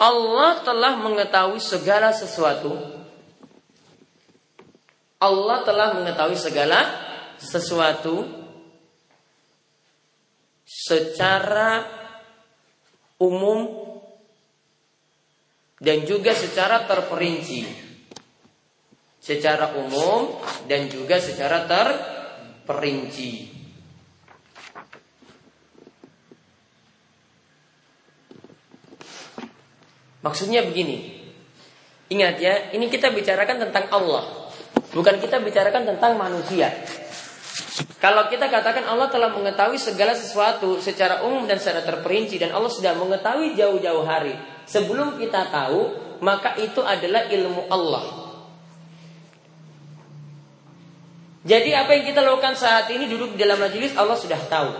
Allah 0.00 0.64
telah 0.64 0.96
mengetahui 0.96 1.60
segala 1.60 2.14
sesuatu. 2.14 2.72
Allah 5.20 5.60
telah 5.68 6.00
mengetahui 6.00 6.38
segala 6.40 6.80
sesuatu 7.36 8.39
secara 10.80 11.84
umum 13.20 13.68
dan 15.76 16.08
juga 16.08 16.32
secara 16.32 16.88
terperinci. 16.88 17.68
Secara 19.20 19.76
umum 19.76 20.40
dan 20.64 20.88
juga 20.88 21.20
secara 21.20 21.68
terperinci. 21.68 23.52
Maksudnya 30.24 30.64
begini. 30.64 31.20
Ingat 32.08 32.36
ya, 32.40 32.54
ini 32.72 32.88
kita 32.88 33.12
bicarakan 33.12 33.68
tentang 33.68 33.92
Allah. 33.92 34.24
Bukan 34.96 35.20
kita 35.20 35.44
bicarakan 35.44 35.84
tentang 35.84 36.16
manusia. 36.16 36.72
Kalau 38.00 38.28
kita 38.28 38.48
katakan 38.48 38.84
Allah 38.88 39.08
telah 39.12 39.32
mengetahui 39.32 39.76
segala 39.76 40.16
sesuatu 40.16 40.80
secara 40.80 41.24
umum 41.24 41.44
dan 41.44 41.60
secara 41.60 41.84
terperinci 41.84 42.40
dan 42.40 42.52
Allah 42.52 42.72
sudah 42.72 42.96
mengetahui 42.96 43.56
jauh-jauh 43.56 44.04
hari 44.04 44.36
sebelum 44.64 45.16
kita 45.20 45.48
tahu, 45.48 45.80
maka 46.24 46.56
itu 46.60 46.80
adalah 46.80 47.28
ilmu 47.28 47.68
Allah. 47.68 48.04
Jadi 51.40 51.72
apa 51.72 51.96
yang 51.96 52.04
kita 52.04 52.20
lakukan 52.20 52.52
saat 52.52 52.92
ini 52.92 53.08
duduk 53.08 53.32
di 53.32 53.40
dalam 53.40 53.56
majelis 53.56 53.96
Allah 53.96 54.16
sudah 54.16 54.40
tahu. 54.44 54.70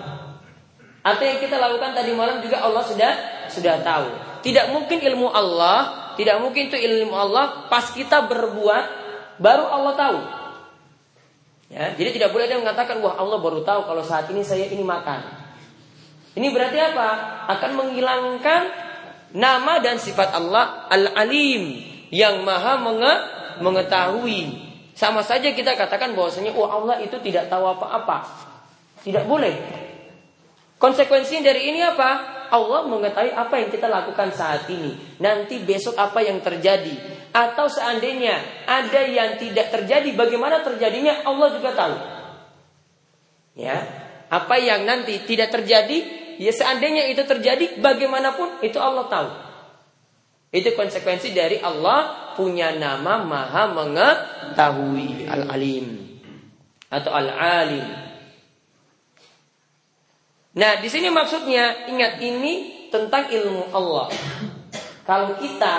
Atau 1.00 1.24
yang 1.24 1.40
kita 1.40 1.56
lakukan 1.56 1.96
tadi 1.96 2.12
malam 2.12 2.44
juga 2.44 2.60
Allah 2.60 2.84
sudah 2.84 3.12
sudah 3.48 3.80
tahu. 3.80 4.08
Tidak 4.44 4.68
mungkin 4.68 5.00
ilmu 5.00 5.32
Allah, 5.32 6.12
tidak 6.20 6.36
mungkin 6.44 6.68
itu 6.68 6.76
ilmu 6.76 7.16
Allah 7.16 7.64
pas 7.72 7.88
kita 7.88 8.28
berbuat 8.28 8.84
baru 9.40 9.64
Allah 9.72 9.94
tahu. 9.96 10.18
Ya, 11.70 11.94
jadi 11.94 12.10
tidak 12.18 12.34
boleh 12.34 12.50
dia 12.50 12.58
mengatakan 12.58 12.98
wah 12.98 13.14
Allah 13.14 13.38
baru 13.38 13.62
tahu 13.62 13.86
kalau 13.86 14.02
saat 14.02 14.26
ini 14.34 14.42
saya 14.42 14.66
ini 14.66 14.82
makan. 14.82 15.22
Ini 16.34 16.50
berarti 16.50 16.78
apa? 16.82 17.08
Akan 17.46 17.78
menghilangkan 17.78 18.62
nama 19.38 19.78
dan 19.78 20.02
sifat 20.02 20.34
Allah 20.34 20.90
Al-Alim 20.90 21.78
yang 22.10 22.42
Maha 22.42 22.74
mengetahui. 23.62 24.70
Sama 24.98 25.22
saja 25.22 25.54
kita 25.54 25.78
katakan 25.78 26.18
bahwasanya 26.18 26.58
oh 26.58 26.66
Allah 26.66 26.98
itu 27.06 27.14
tidak 27.22 27.46
tahu 27.46 27.70
apa-apa. 27.70 28.26
Tidak 29.06 29.24
boleh. 29.30 29.54
Konsekuensinya 30.82 31.54
dari 31.54 31.70
ini 31.70 31.80
apa? 31.86 32.39
Allah 32.50 32.86
mengetahui 32.90 33.30
apa 33.30 33.54
yang 33.62 33.70
kita 33.70 33.86
lakukan 33.86 34.34
saat 34.34 34.66
ini. 34.66 34.98
Nanti 35.22 35.62
besok 35.62 35.94
apa 35.94 36.20
yang 36.20 36.42
terjadi. 36.42 36.92
Atau 37.30 37.70
seandainya 37.70 38.66
ada 38.66 39.06
yang 39.06 39.38
tidak 39.38 39.70
terjadi, 39.70 40.10
bagaimana 40.18 40.66
terjadinya 40.66 41.22
Allah 41.22 41.48
juga 41.54 41.70
tahu. 41.72 41.96
Ya, 43.54 43.86
apa 44.26 44.58
yang 44.58 44.82
nanti 44.82 45.22
tidak 45.26 45.54
terjadi, 45.54 46.02
ya 46.42 46.50
seandainya 46.50 47.06
itu 47.10 47.22
terjadi, 47.22 47.78
bagaimanapun 47.78 48.62
itu 48.66 48.78
Allah 48.82 49.06
tahu. 49.06 49.28
Itu 50.50 50.74
konsekuensi 50.74 51.30
dari 51.30 51.62
Allah 51.62 52.34
punya 52.34 52.74
nama 52.74 53.22
Maha 53.22 53.70
mengetahui 53.70 55.30
Al-Alim 55.30 55.86
atau 56.90 57.14
Al-Alim. 57.14 58.09
Nah, 60.60 60.76
di 60.76 60.92
sini 60.92 61.08
maksudnya 61.08 61.88
ingat 61.88 62.20
ini 62.20 62.84
tentang 62.92 63.32
ilmu 63.32 63.72
Allah. 63.72 64.12
Kalau 65.08 65.40
kita 65.40 65.74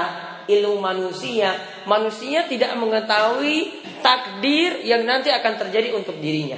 ilmu 0.50 0.82
manusia, 0.82 1.54
manusia 1.86 2.50
tidak 2.50 2.74
mengetahui 2.82 3.70
takdir 4.02 4.82
yang 4.82 5.06
nanti 5.06 5.30
akan 5.30 5.54
terjadi 5.62 5.94
untuk 5.94 6.18
dirinya. 6.18 6.58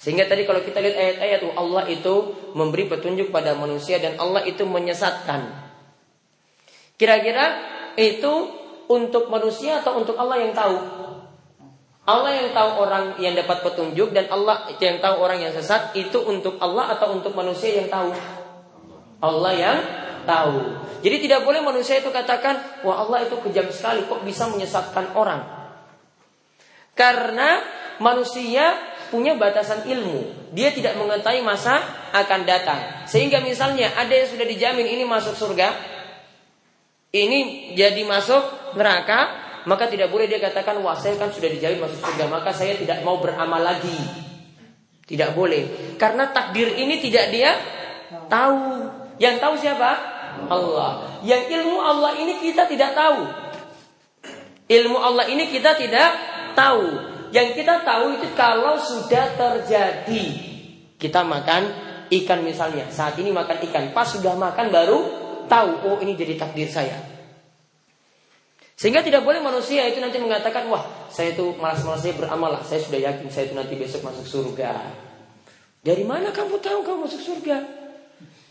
Sehingga 0.00 0.24
tadi 0.24 0.48
kalau 0.48 0.64
kita 0.64 0.80
lihat 0.80 0.96
ayat-ayat 0.96 1.40
Allah 1.52 1.84
itu 1.92 2.14
memberi 2.56 2.88
petunjuk 2.88 3.28
pada 3.28 3.52
manusia 3.52 4.00
dan 4.00 4.16
Allah 4.16 4.48
itu 4.48 4.64
menyesatkan. 4.64 5.52
Kira-kira 6.96 7.60
itu 8.00 8.32
untuk 8.88 9.28
manusia 9.28 9.84
atau 9.84 10.00
untuk 10.00 10.16
Allah 10.16 10.40
yang 10.40 10.56
tahu? 10.56 10.76
Allah 12.06 12.30
yang 12.38 12.54
tahu 12.54 12.70
orang 12.86 13.04
yang 13.18 13.34
dapat 13.34 13.66
petunjuk 13.66 14.14
dan 14.14 14.30
Allah 14.30 14.70
yang 14.78 15.02
tahu 15.02 15.16
orang 15.18 15.42
yang 15.42 15.50
sesat 15.50 15.90
itu 15.98 16.22
untuk 16.22 16.54
Allah 16.62 16.94
atau 16.94 17.18
untuk 17.18 17.34
manusia 17.34 17.82
yang 17.82 17.90
tahu? 17.90 18.14
Allah 19.18 19.52
yang 19.58 19.78
tahu. 20.22 20.86
Jadi 21.02 21.26
tidak 21.26 21.42
boleh 21.42 21.62
manusia 21.66 21.98
itu 21.98 22.14
katakan, 22.14 22.82
wah 22.86 23.02
Allah 23.02 23.26
itu 23.26 23.34
kejam 23.42 23.66
sekali 23.74 24.06
kok 24.06 24.22
bisa 24.22 24.46
menyesatkan 24.46 25.18
orang. 25.18 25.42
Karena 26.94 27.62
manusia 27.98 28.78
punya 29.10 29.34
batasan 29.34 29.86
ilmu. 29.86 30.50
Dia 30.54 30.70
tidak 30.74 30.98
mengetahui 30.98 31.42
masa 31.42 31.82
akan 32.14 32.46
datang. 32.46 33.06
Sehingga 33.06 33.42
misalnya 33.42 33.94
ada 33.94 34.10
yang 34.10 34.30
sudah 34.30 34.46
dijamin 34.46 34.86
ini 34.86 35.04
masuk 35.06 35.34
surga, 35.34 35.74
ini 37.14 37.72
jadi 37.78 38.02
masuk 38.02 38.74
neraka, 38.74 39.45
maka 39.66 39.90
tidak 39.90 40.14
boleh 40.14 40.30
dia 40.30 40.38
katakan 40.38 40.78
wah 40.78 40.94
saya 40.94 41.18
kan 41.18 41.34
sudah 41.34 41.50
dijamin 41.50 41.82
masuk 41.82 41.98
surga 41.98 42.30
maka 42.30 42.54
saya 42.54 42.78
tidak 42.78 43.02
mau 43.02 43.18
beramal 43.18 43.58
lagi. 43.58 43.98
Tidak 45.06 45.34
boleh. 45.34 45.94
Karena 45.98 46.30
takdir 46.30 46.70
ini 46.78 47.02
tidak 47.02 47.34
dia 47.34 47.50
tahu. 48.30 48.86
Yang 49.18 49.36
tahu 49.42 49.54
siapa? 49.58 49.90
Allah. 50.46 51.18
Yang 51.26 51.42
ilmu 51.58 51.82
Allah 51.82 52.14
ini 52.14 52.38
kita 52.38 52.70
tidak 52.70 52.94
tahu. 52.94 53.26
Ilmu 54.70 54.98
Allah 54.98 55.26
ini 55.30 55.50
kita 55.50 55.74
tidak 55.74 56.10
tahu. 56.54 56.86
Yang 57.34 57.58
kita 57.62 57.82
tahu 57.82 58.22
itu 58.22 58.26
kalau 58.38 58.78
sudah 58.78 59.34
terjadi. 59.34 60.24
Kita 60.94 61.26
makan 61.26 61.62
ikan 62.10 62.42
misalnya. 62.46 62.86
Saat 62.90 63.18
ini 63.18 63.34
makan 63.34 63.66
ikan. 63.66 63.90
Pas 63.90 64.06
sudah 64.06 64.38
makan 64.38 64.70
baru 64.70 64.98
tahu. 65.50 65.90
Oh 65.90 65.98
ini 66.02 66.14
jadi 66.14 66.38
takdir 66.38 66.70
saya. 66.70 67.15
Sehingga 68.76 69.00
tidak 69.00 69.24
boleh 69.24 69.40
manusia 69.40 69.88
itu 69.88 70.04
nanti 70.04 70.20
mengatakan, 70.20 70.68
wah 70.68 71.08
saya 71.08 71.32
itu 71.32 71.56
malas-malasnya 71.56 72.12
beramal 72.12 72.60
lah, 72.60 72.60
saya 72.60 72.84
sudah 72.84 73.00
yakin 73.00 73.32
saya 73.32 73.48
itu 73.48 73.56
nanti 73.56 73.72
besok 73.72 74.04
masuk 74.04 74.28
surga. 74.28 74.84
Dari 75.80 76.04
mana 76.04 76.28
kamu 76.28 76.60
tahu 76.60 76.84
kamu 76.84 77.08
masuk 77.08 77.24
surga? 77.24 77.64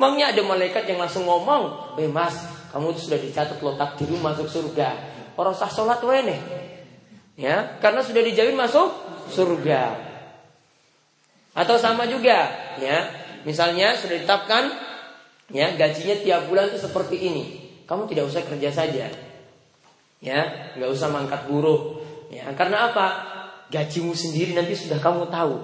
Mamnya 0.01 0.33
ada 0.33 0.41
malaikat 0.41 0.89
yang 0.89 0.97
langsung 0.97 1.29
ngomong, 1.29 1.93
eh 2.01 2.09
mas, 2.09 2.33
kamu 2.73 2.97
itu 2.97 3.05
sudah 3.05 3.19
dicatat 3.21 3.61
lo 3.61 3.77
takdirmu 3.77 4.17
masuk 4.17 4.49
surga. 4.49 4.97
Orang 5.38 5.53
sah 5.53 5.69
sholat 5.69 6.01
wene. 6.01 6.41
Ya, 7.38 7.77
karena 7.77 8.01
sudah 8.01 8.25
dijamin 8.25 8.57
masuk 8.57 8.97
surga. 9.29 9.93
Atau 11.53 11.77
sama 11.77 12.09
juga, 12.09 12.49
ya. 12.81 13.13
Misalnya 13.45 13.93
sudah 13.93 14.17
ditetapkan 14.17 14.73
ya 15.53 15.69
gajinya 15.77 16.17
tiap 16.17 16.49
bulan 16.49 16.73
itu 16.73 16.81
seperti 16.81 17.29
ini. 17.29 17.43
Kamu 17.85 18.09
tidak 18.09 18.33
usah 18.33 18.41
kerja 18.41 18.73
saja 18.73 19.24
ya 20.25 20.73
nggak 20.73 20.89
usah 20.89 21.13
mangkat 21.13 21.45
buruh. 21.45 22.01
Ya 22.33 22.49
karena 22.57 22.89
apa? 22.89 23.07
Gajimu 23.69 24.17
sendiri 24.17 24.57
nanti 24.57 24.73
sudah 24.73 24.97
kamu 24.97 25.29
tahu. 25.29 25.55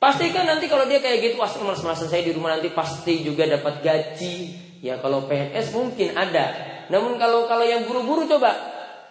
Pastikan 0.00 0.48
nanti 0.48 0.64
kalau 0.64 0.88
dia 0.88 0.96
kayak 0.96 1.20
gitu 1.20 1.36
wah 1.36 1.52
mas 1.60 1.84
saya 1.84 2.24
di 2.24 2.32
rumah 2.32 2.56
nanti 2.56 2.72
pasti 2.72 3.20
juga 3.20 3.44
dapat 3.44 3.84
gaji. 3.84 4.36
Ya 4.80 4.96
kalau 4.96 5.28
PNS 5.28 5.76
mungkin 5.76 6.16
ada. 6.16 6.56
Namun 6.88 7.20
kalau 7.20 7.44
kalau 7.44 7.68
yang 7.68 7.84
buru-buru 7.84 8.24
coba 8.24 8.56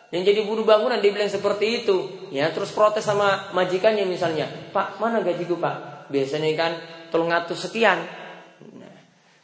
yang 0.09 0.25
jadi 0.25 0.41
buru 0.41 0.65
bangunan 0.65 0.97
dia 0.97 1.13
bilang 1.13 1.29
seperti 1.29 1.85
itu. 1.85 1.97
Ya 2.33 2.49
terus 2.49 2.73
protes 2.73 3.05
sama 3.05 3.53
majikannya 3.53 4.09
misalnya 4.09 4.49
pak 4.73 4.97
mana 4.97 5.21
gajiku 5.21 5.61
pak? 5.61 6.09
Biasanya 6.09 6.49
kan 6.57 6.71
tolong 7.13 7.29
ngatur 7.29 7.53
sekian 7.53 8.01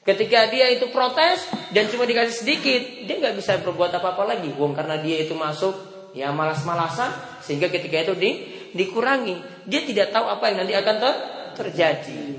Ketika 0.06 0.54
dia 0.54 0.70
itu 0.70 0.94
protes 0.94 1.50
dan 1.74 1.90
cuma 1.90 2.06
dikasih 2.06 2.46
sedikit, 2.46 2.82
dia 3.10 3.18
nggak 3.18 3.42
bisa 3.42 3.58
berbuat 3.66 3.90
apa-apa 3.90 4.38
lagi. 4.38 4.54
Wong 4.54 4.78
karena 4.78 5.02
dia 5.02 5.26
itu 5.26 5.34
masuk 5.34 5.74
ya 6.14 6.30
malas-malasan 6.30 7.42
sehingga 7.42 7.74
ketika 7.74 8.06
itu 8.06 8.14
di, 8.14 8.32
dikurangi. 8.78 9.66
Dia 9.66 9.82
tidak 9.82 10.14
tahu 10.14 10.30
apa 10.30 10.54
yang 10.54 10.62
nanti 10.62 10.78
akan 10.78 10.96
ter, 11.02 11.14
terjadi. 11.58 12.38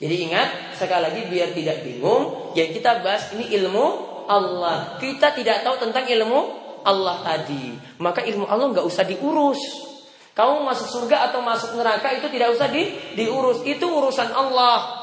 Jadi 0.00 0.14
ingat 0.28 0.76
sekali 0.76 1.00
lagi 1.00 1.20
biar 1.32 1.48
tidak 1.56 1.80
bingung, 1.80 2.52
yang 2.52 2.68
kita 2.76 3.00
bahas 3.00 3.32
ini 3.32 3.56
ilmu 3.56 3.86
Allah. 4.28 5.00
Kita 5.00 5.32
tidak 5.32 5.64
tahu 5.64 5.80
tentang 5.80 6.04
ilmu 6.12 6.40
Allah 6.84 7.24
tadi. 7.24 7.72
Maka 8.04 8.20
ilmu 8.20 8.44
Allah 8.44 8.68
nggak 8.68 8.84
usah 8.84 9.08
diurus. 9.08 9.60
Kamu 10.36 10.60
masuk 10.64 10.88
surga 10.92 11.32
atau 11.32 11.40
masuk 11.40 11.72
neraka 11.76 12.12
itu 12.16 12.28
tidak 12.28 12.52
usah 12.52 12.68
di, 12.68 13.16
diurus. 13.16 13.64
Itu 13.64 13.88
urusan 13.88 14.28
Allah. 14.28 14.99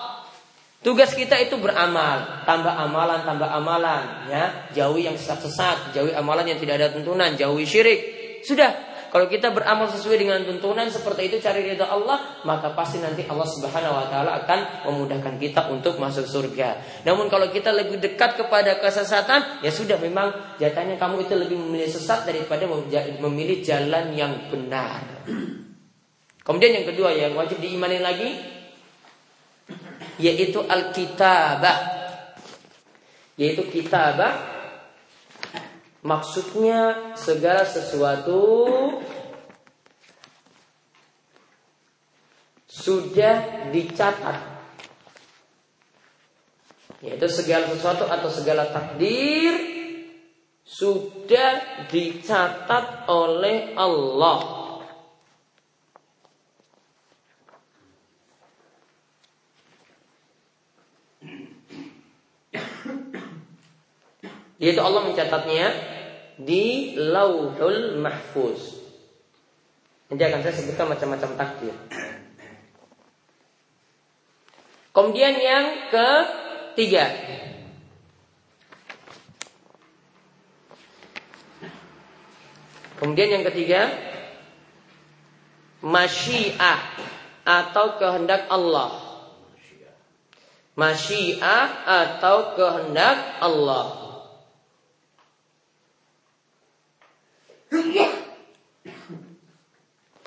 Tugas 0.87 1.11
kita 1.11 1.35
itu 1.43 1.59
beramal, 1.59 2.47
tambah 2.47 2.71
amalan, 2.71 3.27
tambah 3.27 3.43
amalan, 3.43 4.31
ya. 4.31 4.71
Jauhi 4.71 5.03
yang 5.11 5.19
sesat-sesat, 5.19 5.91
jauhi 5.91 6.15
amalan 6.15 6.55
yang 6.55 6.63
tidak 6.63 6.79
ada 6.79 6.95
tuntunan, 6.95 7.35
jauhi 7.35 7.67
syirik. 7.67 7.99
Sudah. 8.39 8.95
Kalau 9.11 9.27
kita 9.27 9.51
beramal 9.51 9.91
sesuai 9.91 10.15
dengan 10.15 10.39
tuntunan 10.47 10.87
seperti 10.87 11.27
itu 11.27 11.43
cari 11.43 11.67
ridha 11.67 11.91
Allah, 11.91 12.39
maka 12.47 12.71
pasti 12.71 13.03
nanti 13.03 13.27
Allah 13.27 13.43
Subhanahu 13.43 13.99
wa 13.99 14.07
taala 14.07 14.31
akan 14.43 14.87
memudahkan 14.87 15.35
kita 15.35 15.67
untuk 15.75 15.99
masuk 15.99 16.23
surga. 16.23 17.03
Namun 17.03 17.27
kalau 17.27 17.51
kita 17.51 17.75
lebih 17.75 17.99
dekat 17.99 18.39
kepada 18.39 18.79
kesesatan, 18.79 19.63
ya 19.63 19.71
sudah 19.71 19.99
memang 19.99 20.59
jatahnya 20.59 20.95
kamu 20.95 21.27
itu 21.27 21.35
lebih 21.35 21.55
memilih 21.55 21.91
sesat 21.91 22.23
daripada 22.23 22.63
memilih 23.19 23.59
jalan 23.59 24.15
yang 24.15 24.51
benar. 24.51 25.03
Kemudian 26.47 26.79
yang 26.79 26.87
kedua 26.87 27.11
yang 27.11 27.35
wajib 27.35 27.59
diimani 27.59 27.99
lagi 27.99 28.56
yaitu 30.17 30.63
al-kitabah 30.65 31.77
yaitu 33.37 33.69
kitabah 33.69 34.33
maksudnya 36.01 37.13
segala 37.13 37.67
sesuatu 37.67 38.65
sudah 42.87 43.67
dicatat. 43.73 44.37
Ya 46.97 47.13
Yaitu 47.13 47.29
segala 47.29 47.69
sesuatu 47.69 48.09
atau 48.09 48.29
segala 48.31 48.73
takdir 48.73 49.53
sudah 50.65 51.85
dicatat 51.93 53.05
oleh 53.05 53.77
Allah. 53.77 54.56
Yaitu 64.57 64.81
Allah 64.81 65.05
mencatatnya 65.05 65.67
di 66.37 66.97
Lauhul 66.97 67.97
Mahfuz. 68.01 68.77
Nanti 70.07 70.23
akan 70.23 70.39
saya 70.39 70.53
sebutkan 70.55 70.87
macam-macam 70.87 71.29
takdir. 71.35 71.75
Kemudian 74.95 75.35
yang 75.37 75.65
ketiga. 75.93 77.05
Kemudian 82.97 83.29
yang 83.29 83.45
ketiga, 83.45 83.93
masyiah 85.85 86.81
atau 87.45 88.01
kehendak 88.01 88.49
Allah. 88.49 89.05
Masyiah 90.73 91.65
atau 91.85 92.57
kehendak 92.57 93.37
Allah. 93.37 94.06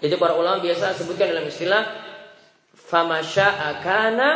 Jadi 0.00 0.14
para 0.16 0.33
ulama 0.33 0.64
biasa 0.64 0.96
sebutkan 0.96 1.29
dalam 1.29 1.44
istilah 1.44 1.85
famasya'a 2.72 3.85
kana 3.85 4.29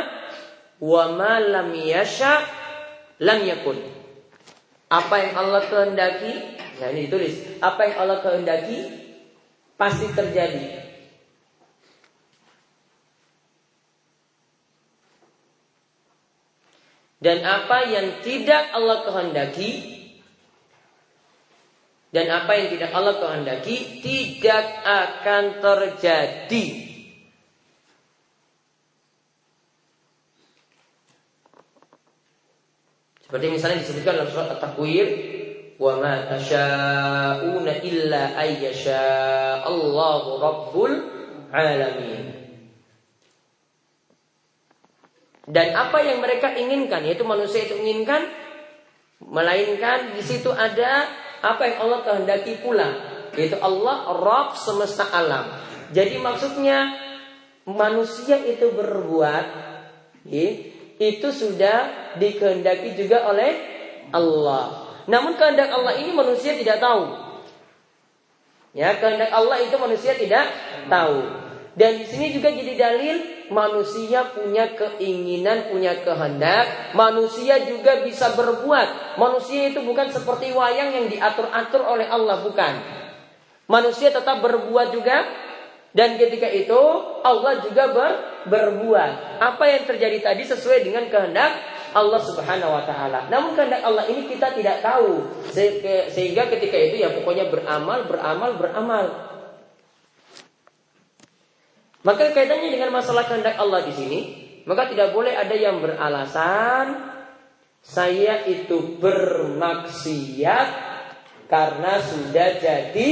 wa 0.85 1.05
ma 1.17 1.41
lam 1.41 1.73
yasha 1.73 2.45
lam 3.21 3.41
yakun. 3.45 3.81
Apa 4.93 5.15
yang 5.25 5.33
Allah 5.41 5.65
kehendaki, 5.65 6.33
ya 6.79 6.93
ini 6.93 7.09
ditulis, 7.09 7.35
apa 7.65 7.81
yang 7.89 7.97
Allah 8.05 8.21
kehendaki 8.21 8.79
pasti 9.81 10.07
terjadi. 10.13 10.85
Dan 17.25 17.41
apa 17.41 17.89
yang 17.89 18.21
tidak 18.21 18.69
Allah 18.77 19.01
kehendaki 19.09 19.94
dan 22.15 22.31
apa 22.31 22.55
yang 22.55 22.71
tidak 22.71 22.95
Allah 22.95 23.19
kehendaki 23.19 23.99
tidak 23.99 24.87
akan 24.87 25.59
terjadi. 25.59 26.67
Seperti 33.19 33.47
misalnya 33.51 33.83
disebutkan 33.83 34.15
dalam 34.15 34.31
surat 34.31 34.47
At-Takwir, 34.55 35.07
"Wa 35.75 35.99
ma 35.99 36.31
tasyauna 36.31 37.83
illa 37.83 38.39
ayyasha 38.39 39.67
Allahu 39.67 40.39
rabbul 40.39 40.95
alamin." 41.51 42.31
Dan 45.51 45.67
apa 45.75 45.99
yang 45.99 46.23
mereka 46.23 46.55
inginkan, 46.55 47.03
yaitu 47.03 47.27
manusia 47.27 47.67
itu 47.67 47.75
inginkan, 47.75 48.23
melainkan 49.19 50.15
di 50.15 50.23
situ 50.23 50.55
ada 50.55 51.24
apa 51.45 51.69
yang 51.69 51.77
Allah 51.85 52.01
kehendaki 52.01 52.65
pula 52.65 52.89
yaitu 53.37 53.59
Allah 53.61 54.15
Rabb 54.15 54.57
semesta 54.57 55.05
alam. 55.11 55.61
Jadi 55.93 56.17
maksudnya 56.23 56.97
manusia 57.69 58.41
itu 58.41 58.71
berbuat 58.73 59.47
ya, 60.27 60.49
itu 60.99 61.29
sudah 61.29 62.13
dikehendaki 62.17 62.95
juga 62.97 63.29
oleh 63.29 63.53
Allah. 64.15 64.89
Namun 65.05 65.37
kehendak 65.37 65.69
Allah 65.69 66.01
ini 66.01 66.15
manusia 66.15 66.57
tidak 66.57 66.81
tahu. 66.81 67.05
Ya, 68.75 68.99
kehendak 68.99 69.31
Allah 69.31 69.63
itu 69.63 69.77
manusia 69.79 70.19
tidak 70.19 70.51
tahu. 70.91 71.44
Dan 71.75 71.99
di 71.99 72.07
sini 72.07 72.31
juga 72.31 72.55
jadi 72.55 72.75
dalil 72.79 73.17
manusia 73.51 74.31
punya 74.31 74.79
keinginan, 74.79 75.75
punya 75.75 75.99
kehendak, 76.07 76.95
manusia 76.95 77.67
juga 77.67 78.07
bisa 78.07 78.31
berbuat. 78.39 79.19
Manusia 79.19 79.75
itu 79.75 79.83
bukan 79.83 80.07
seperti 80.15 80.55
wayang 80.55 80.95
yang 80.95 81.07
diatur-atur 81.11 81.83
oleh 81.83 82.07
Allah, 82.07 82.47
bukan. 82.47 82.75
Manusia 83.67 84.15
tetap 84.15 84.39
berbuat 84.39 84.95
juga 84.95 85.25
dan 85.95 86.19
ketika 86.19 86.51
itu 86.51 86.79
Allah 87.23 87.63
juga 87.63 87.91
ber, 87.95 88.13
berbuat. 88.51 89.39
Apa 89.39 89.65
yang 89.71 89.83
terjadi 89.87 90.19
tadi 90.21 90.43
sesuai 90.43 90.83
dengan 90.83 91.07
kehendak 91.07 91.55
Allah 91.95 92.19
Subhanahu 92.19 92.75
wa 92.75 92.83
taala. 92.83 93.31
Namun 93.31 93.55
kehendak 93.55 93.87
Allah 93.87 94.03
ini 94.11 94.27
kita 94.27 94.59
tidak 94.59 94.83
tahu. 94.83 95.23
Sehingga 96.11 96.51
ketika 96.51 96.75
itu 96.75 96.99
ya 96.99 97.15
pokoknya 97.15 97.47
beramal, 97.47 98.11
beramal, 98.11 98.59
beramal. 98.59 99.07
Maka 102.05 102.37
kaitannya 102.37 102.69
dengan 102.69 102.93
masalah 102.93 103.25
kehendak 103.25 103.57
Allah 103.57 103.81
di 103.89 103.93
sini, 103.97 104.21
maka 104.69 104.93
tidak 104.93 105.17
boleh 105.17 105.33
ada 105.33 105.57
yang 105.57 105.81
beralasan 105.81 107.17
saya 107.81 108.45
itu 108.45 109.01
bermaksiat 109.01 110.69
karena 111.49 111.93
sudah 112.05 112.49
jadi 112.61 113.11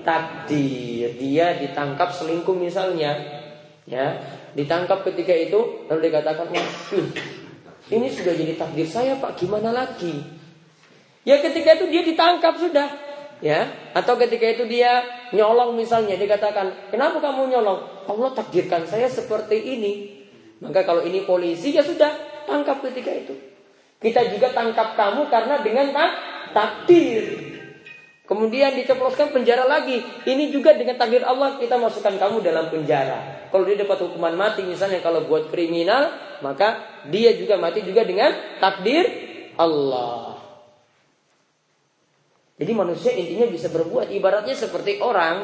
takdir. 0.00 1.12
Dia 1.20 1.60
ditangkap 1.60 2.16
selingkuh 2.16 2.56
misalnya, 2.56 3.20
ya, 3.84 4.16
ditangkap 4.56 5.04
ketika 5.12 5.36
itu 5.36 5.84
lalu 5.92 6.08
dikatakan, 6.08 6.48
ini 7.92 8.08
sudah 8.08 8.32
jadi 8.32 8.56
takdir 8.56 8.88
saya 8.88 9.20
Pak, 9.20 9.36
gimana 9.36 9.76
lagi?" 9.76 10.40
Ya 11.22 11.38
ketika 11.38 11.78
itu 11.78 11.86
dia 11.92 12.02
ditangkap 12.02 12.58
sudah, 12.58 12.88
ya 13.44 13.68
atau 13.92 14.16
ketika 14.16 14.56
itu 14.56 14.64
dia 14.66 15.04
nyolong 15.36 15.78
misalnya 15.78 16.18
dikatakan 16.18 16.90
kenapa 16.90 17.18
kamu 17.18 17.50
nyolong 17.52 17.91
Allah 18.08 18.30
takdirkan 18.34 18.86
saya 18.88 19.06
seperti 19.06 19.58
ini. 19.58 19.92
Maka 20.62 20.86
kalau 20.86 21.02
ini 21.02 21.26
polisi 21.26 21.74
ya 21.74 21.82
sudah 21.82 22.44
tangkap 22.46 22.78
ketika 22.86 23.10
itu. 23.10 23.34
Kita 23.98 24.26
juga 24.30 24.50
tangkap 24.50 24.94
kamu 24.98 25.30
karena 25.30 25.62
dengan 25.62 25.90
tak 25.94 26.10
takdir. 26.54 27.52
Kemudian 28.26 28.78
diceploskan 28.78 29.34
penjara 29.34 29.66
lagi. 29.66 29.98
Ini 30.24 30.54
juga 30.54 30.74
dengan 30.74 30.96
takdir 30.96 31.26
Allah 31.26 31.58
kita 31.58 31.76
masukkan 31.78 32.14
kamu 32.16 32.42
dalam 32.42 32.70
penjara. 32.70 33.50
Kalau 33.50 33.66
dia 33.66 33.76
dapat 33.78 33.98
hukuman 34.06 34.34
mati 34.38 34.62
misalnya 34.64 35.02
kalau 35.02 35.26
buat 35.26 35.50
kriminal 35.52 36.14
maka 36.40 36.82
dia 37.10 37.34
juga 37.36 37.58
mati 37.58 37.82
juga 37.82 38.06
dengan 38.06 38.32
takdir 38.62 39.04
Allah. 39.58 40.32
Jadi 42.62 42.72
manusia 42.78 43.10
intinya 43.10 43.50
bisa 43.50 43.68
berbuat 43.74 44.14
ibaratnya 44.14 44.54
seperti 44.54 45.02
orang 45.02 45.42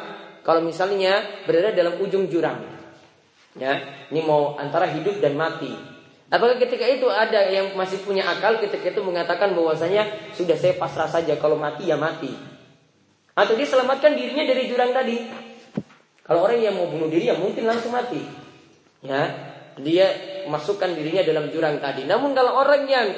kalau 0.49 0.65
misalnya 0.65 1.45
berada 1.45 1.77
dalam 1.77 2.01
ujung 2.01 2.25
jurang. 2.33 2.65
Ya, 3.53 3.85
ini 4.09 4.25
mau 4.25 4.57
antara 4.57 4.89
hidup 4.89 5.21
dan 5.21 5.37
mati. 5.37 5.69
Apakah 6.33 6.57
ketika 6.57 6.89
itu 6.89 7.05
ada 7.05 7.53
yang 7.53 7.77
masih 7.77 8.01
punya 8.01 8.25
akal 8.25 8.57
ketika 8.57 8.97
itu 8.97 9.05
mengatakan 9.05 9.53
bahwasanya 9.53 10.09
sudah 10.33 10.57
saya 10.57 10.81
pasrah 10.81 11.05
saja 11.05 11.37
kalau 11.37 11.61
mati 11.61 11.93
ya 11.93 12.01
mati. 12.01 12.33
Atau 13.37 13.61
dia 13.61 13.69
selamatkan 13.69 14.17
dirinya 14.17 14.49
dari 14.49 14.73
jurang 14.73 14.97
tadi. 14.97 15.21
Kalau 16.25 16.49
orang 16.49 16.65
yang 16.65 16.81
mau 16.81 16.89
bunuh 16.89 17.13
diri 17.13 17.29
ya 17.29 17.37
mungkin 17.37 17.69
langsung 17.69 17.93
mati. 17.93 18.25
Ya, 19.05 19.53
dia 19.77 20.07
masukkan 20.49 20.97
dirinya 20.97 21.29
dalam 21.29 21.53
jurang 21.53 21.77
tadi. 21.77 22.09
Namun 22.09 22.33
kalau 22.33 22.57
orang 22.57 22.89
yang 22.89 23.13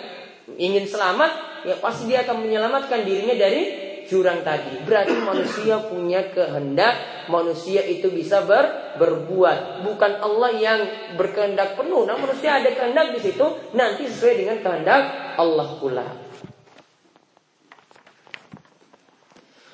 ingin 0.58 0.82
selamat, 0.82 1.62
ya 1.62 1.78
pasti 1.78 2.10
dia 2.10 2.26
akan 2.26 2.42
menyelamatkan 2.42 3.06
dirinya 3.06 3.38
dari 3.38 3.89
jurang 4.10 4.42
tadi. 4.42 4.82
Berarti 4.82 5.14
manusia 5.22 5.78
punya 5.86 6.34
kehendak, 6.34 7.26
manusia 7.30 7.86
itu 7.86 8.10
bisa 8.10 8.42
ber, 8.42 8.98
berbuat. 8.98 9.86
Bukan 9.86 10.12
Allah 10.18 10.50
yang 10.58 10.80
berkehendak 11.14 11.78
penuh, 11.78 12.02
nah 12.02 12.18
manusia 12.18 12.58
ada 12.58 12.74
kehendak 12.74 13.14
di 13.14 13.22
situ, 13.22 13.46
nanti 13.78 14.10
sesuai 14.10 14.34
dengan 14.34 14.58
kehendak 14.58 15.02
Allah 15.38 15.68
pula. 15.78 16.06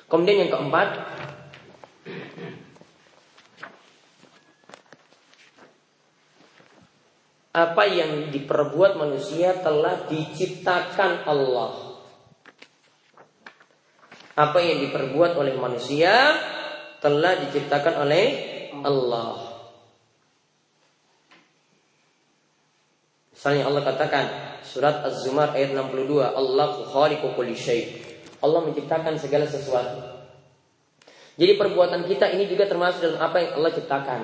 Kemudian 0.07 0.45
yang 0.45 0.51
keempat, 0.53 0.87
apa 7.57 7.83
yang 7.89 8.29
diperbuat 8.29 9.01
manusia 9.01 9.57
telah 9.65 10.05
diciptakan 10.05 11.25
Allah 11.25 11.86
apa 14.37 14.61
yang 14.61 14.85
diperbuat 14.85 15.33
oleh 15.33 15.57
manusia 15.57 16.13
telah 17.01 17.41
diciptakan 17.41 18.05
oleh 18.05 18.25
Allah. 18.85 19.57
Misalnya 23.33 23.65
Allah 23.65 23.81
katakan 23.81 24.25
surat 24.61 25.01
Az-Zumar 25.09 25.57
ayat 25.57 25.73
62, 25.73 26.21
Allah 26.21 26.67
khaliqu 26.85 27.33
kulli 27.33 27.57
syai. 27.57 27.97
Allah 28.37 28.61
menciptakan 28.61 29.17
segala 29.17 29.49
sesuatu. 29.49 30.21
Jadi 31.37 31.53
perbuatan 31.57 32.05
kita 32.05 32.33
ini 32.33 32.45
juga 32.49 32.69
termasuk 32.69 33.01
dalam 33.01 33.21
apa 33.21 33.41
yang 33.41 33.51
Allah 33.61 33.71
ciptakan. 33.73 34.21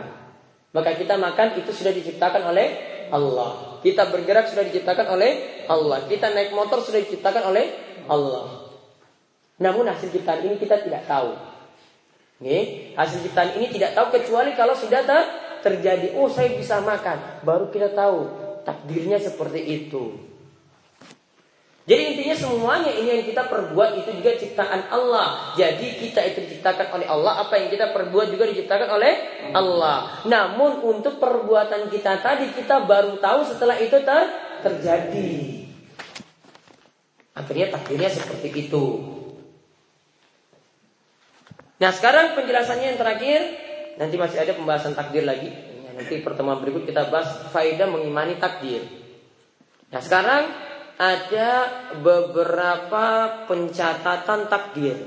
Maka 0.73 0.97
kita 0.97 1.17
makan 1.17 1.61
itu 1.61 1.69
sudah 1.69 1.93
diciptakan 1.93 2.53
oleh 2.53 2.67
Allah. 3.09 3.81
Kita 3.85 4.09
bergerak 4.09 4.49
sudah 4.49 4.65
diciptakan 4.65 5.13
oleh 5.13 5.65
Allah. 5.69 6.05
Kita 6.09 6.33
naik 6.33 6.53
motor 6.53 6.81
sudah 6.81 7.01
diciptakan 7.01 7.53
oleh 7.53 7.65
Allah. 8.09 8.62
Namun 9.61 9.85
hasil 9.89 10.09
ciptaan 10.09 10.41
ini 10.45 10.57
kita 10.57 10.81
tidak 10.81 11.05
tahu. 11.05 11.37
Nih, 12.41 12.93
hasil 12.97 13.21
ciptaan 13.23 13.55
ini 13.55 13.69
tidak 13.69 13.93
tahu 13.93 14.17
kecuali 14.17 14.57
kalau 14.57 14.73
sudah 14.73 15.05
ter 15.05 15.23
terjadi. 15.63 16.17
Oh, 16.17 16.27
saya 16.27 16.51
bisa 16.57 16.81
makan. 16.83 17.45
Baru 17.45 17.71
kita 17.71 17.93
tahu 17.95 18.27
takdirnya 18.67 19.21
seperti 19.21 19.61
itu. 19.63 20.33
Jadi 21.83 22.15
intinya 22.15 22.31
semuanya 22.31 22.95
ini 22.95 23.19
yang 23.19 23.25
kita 23.27 23.43
perbuat 23.51 23.99
itu 23.99 24.15
juga 24.15 24.31
ciptaan 24.39 24.87
Allah. 24.87 25.51
Jadi 25.59 25.99
kita 25.99 26.23
itu 26.23 26.39
diciptakan 26.47 26.95
oleh 26.95 27.07
Allah, 27.11 27.43
apa 27.43 27.59
yang 27.59 27.67
kita 27.67 27.91
perbuat 27.91 28.31
juga 28.31 28.47
diciptakan 28.47 28.87
oleh 28.87 29.13
Allah. 29.51 30.23
Namun 30.23 30.79
untuk 30.79 31.19
perbuatan 31.19 31.91
kita 31.91 32.23
tadi 32.23 32.55
kita 32.55 32.87
baru 32.87 33.19
tahu 33.19 33.43
setelah 33.43 33.75
itu 33.83 33.99
ter 33.99 34.23
terjadi. 34.63 35.31
Akhirnya 37.35 37.67
takdirnya 37.75 38.07
seperti 38.07 38.47
itu. 38.63 39.12
Nah 41.83 41.91
sekarang 41.91 42.39
penjelasannya 42.39 42.95
yang 42.95 42.99
terakhir 42.99 43.41
Nanti 43.99 44.15
masih 44.15 44.39
ada 44.39 44.55
pembahasan 44.55 44.95
takdir 44.95 45.27
lagi 45.27 45.51
Nanti 45.91 46.23
pertemuan 46.23 46.63
berikut 46.63 46.87
kita 46.87 47.11
bahas 47.11 47.51
Faedah 47.51 47.91
mengimani 47.91 48.39
takdir 48.39 48.87
Nah 49.91 49.99
sekarang 49.99 50.47
ada 50.97 51.51
beberapa 51.99 53.05
pencatatan 53.49 54.45
takdir. 54.49 54.97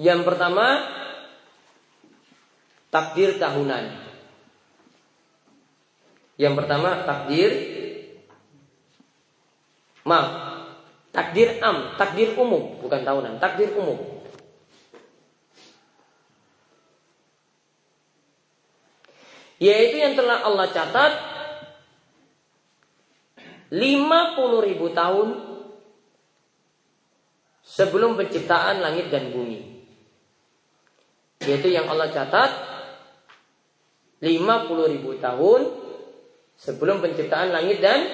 Yang 0.00 0.20
pertama 0.24 0.66
takdir 2.88 3.36
tahunan. 3.36 3.84
Yang 6.40 6.54
pertama 6.58 7.04
takdir 7.04 7.50
maaf, 10.02 10.51
takdir 11.12 11.60
am, 11.60 11.94
takdir 12.00 12.32
umum, 12.40 12.80
bukan 12.80 13.04
tahunan, 13.04 13.36
takdir 13.36 13.76
umum. 13.76 14.00
Yaitu 19.62 20.02
yang 20.02 20.18
telah 20.18 20.42
Allah 20.42 20.66
catat 20.74 21.12
50 23.70 23.78
ribu 24.66 24.90
tahun 24.90 25.28
sebelum 27.62 28.18
penciptaan 28.18 28.82
langit 28.82 29.12
dan 29.14 29.30
bumi. 29.30 29.86
Yaitu 31.46 31.70
yang 31.70 31.86
Allah 31.86 32.10
catat 32.10 32.50
50 34.18 34.92
ribu 34.98 35.14
tahun 35.22 35.60
sebelum 36.58 36.98
penciptaan 36.98 37.54
langit 37.54 37.78
dan 37.78 38.06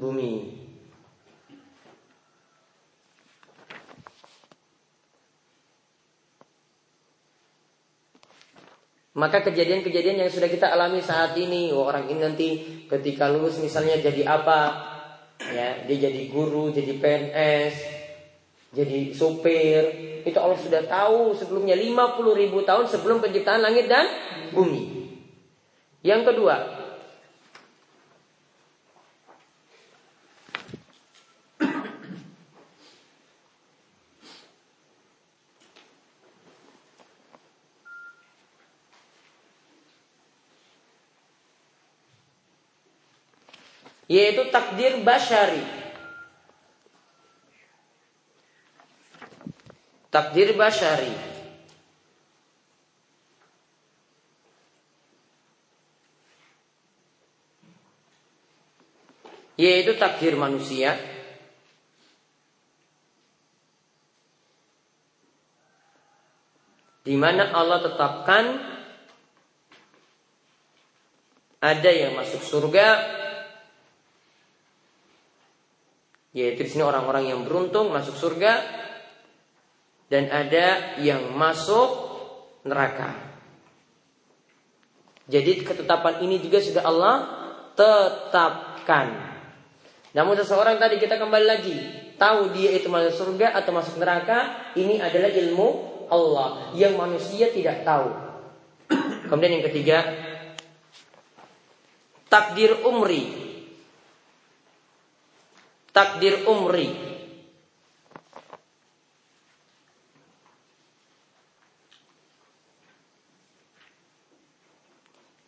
bumi. 0.00 0.59
Maka 9.20 9.44
kejadian-kejadian 9.44 10.24
yang 10.24 10.32
sudah 10.32 10.48
kita 10.48 10.72
alami 10.72 11.04
saat 11.04 11.36
ini, 11.36 11.68
orang 11.76 12.08
ini 12.08 12.20
nanti 12.24 12.48
ketika 12.88 13.28
lulus 13.28 13.60
misalnya 13.60 14.00
jadi 14.00 14.24
apa? 14.24 14.88
Ya, 15.44 15.84
dia 15.84 16.08
jadi 16.08 16.32
guru, 16.32 16.72
jadi 16.72 16.96
PNS, 16.96 17.74
jadi 18.72 19.12
supir. 19.12 19.82
Itu 20.24 20.40
Allah 20.40 20.56
sudah 20.56 20.88
tahu 20.88 21.36
sebelumnya 21.36 21.76
50 21.76 22.32
ribu 22.32 22.64
tahun 22.64 22.88
sebelum 22.88 23.20
penciptaan 23.20 23.60
langit 23.60 23.92
dan 23.92 24.08
bumi. 24.56 24.88
Yang 26.00 26.32
kedua, 26.32 26.79
yaitu 44.10 44.50
takdir 44.50 44.98
basyari. 45.06 45.62
Takdir 50.10 50.58
basyari. 50.58 51.14
Yaitu 59.54 59.94
takdir 59.94 60.34
manusia 60.34 60.98
di 67.06 67.14
mana 67.14 67.52
Allah 67.54 67.84
tetapkan 67.84 68.44
ada 71.60 71.90
yang 71.92 72.16
masuk 72.16 72.40
surga 72.40 73.19
Yaitu 76.30 76.62
di 76.62 76.70
sini 76.70 76.86
orang-orang 76.86 77.34
yang 77.34 77.42
beruntung 77.42 77.90
masuk 77.90 78.14
surga 78.14 78.62
dan 80.10 80.30
ada 80.30 80.98
yang 81.02 81.34
masuk 81.34 81.90
neraka. 82.66 83.14
Jadi 85.30 85.62
ketetapan 85.62 86.26
ini 86.26 86.42
juga 86.42 86.58
sudah 86.58 86.82
Allah 86.86 87.16
tetapkan. 87.78 89.30
Namun 90.10 90.34
seseorang 90.34 90.78
tadi 90.82 90.98
kita 90.98 91.18
kembali 91.18 91.46
lagi 91.46 91.78
tahu 92.18 92.52
dia 92.52 92.74
itu 92.74 92.90
masuk 92.90 93.14
surga 93.14 93.56
atau 93.56 93.70
masuk 93.72 93.96
neraka, 93.96 94.70
ini 94.76 95.00
adalah 95.00 95.30
ilmu 95.32 95.68
Allah 96.12 96.74
yang 96.76 96.98
manusia 96.98 97.48
tidak 97.48 97.86
tahu. 97.86 98.10
Kemudian 99.30 99.62
yang 99.62 99.66
ketiga, 99.70 99.98
takdir 102.26 102.74
umri 102.82 103.49
takdir 105.90 106.46
umri. 106.46 107.10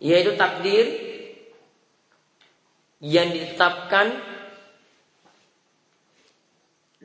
Yaitu 0.03 0.35
takdir 0.35 0.87
yang 2.99 3.31
ditetapkan 3.31 4.19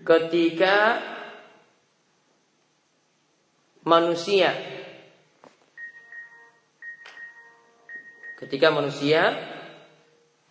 ketika 0.02 1.02
manusia 3.82 4.54
ketika 8.38 8.70
manusia 8.70 9.34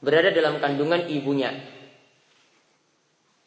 berada 0.03 0.35
dalam 0.35 0.59
kandungan 0.59 1.07
ibunya 1.07 1.76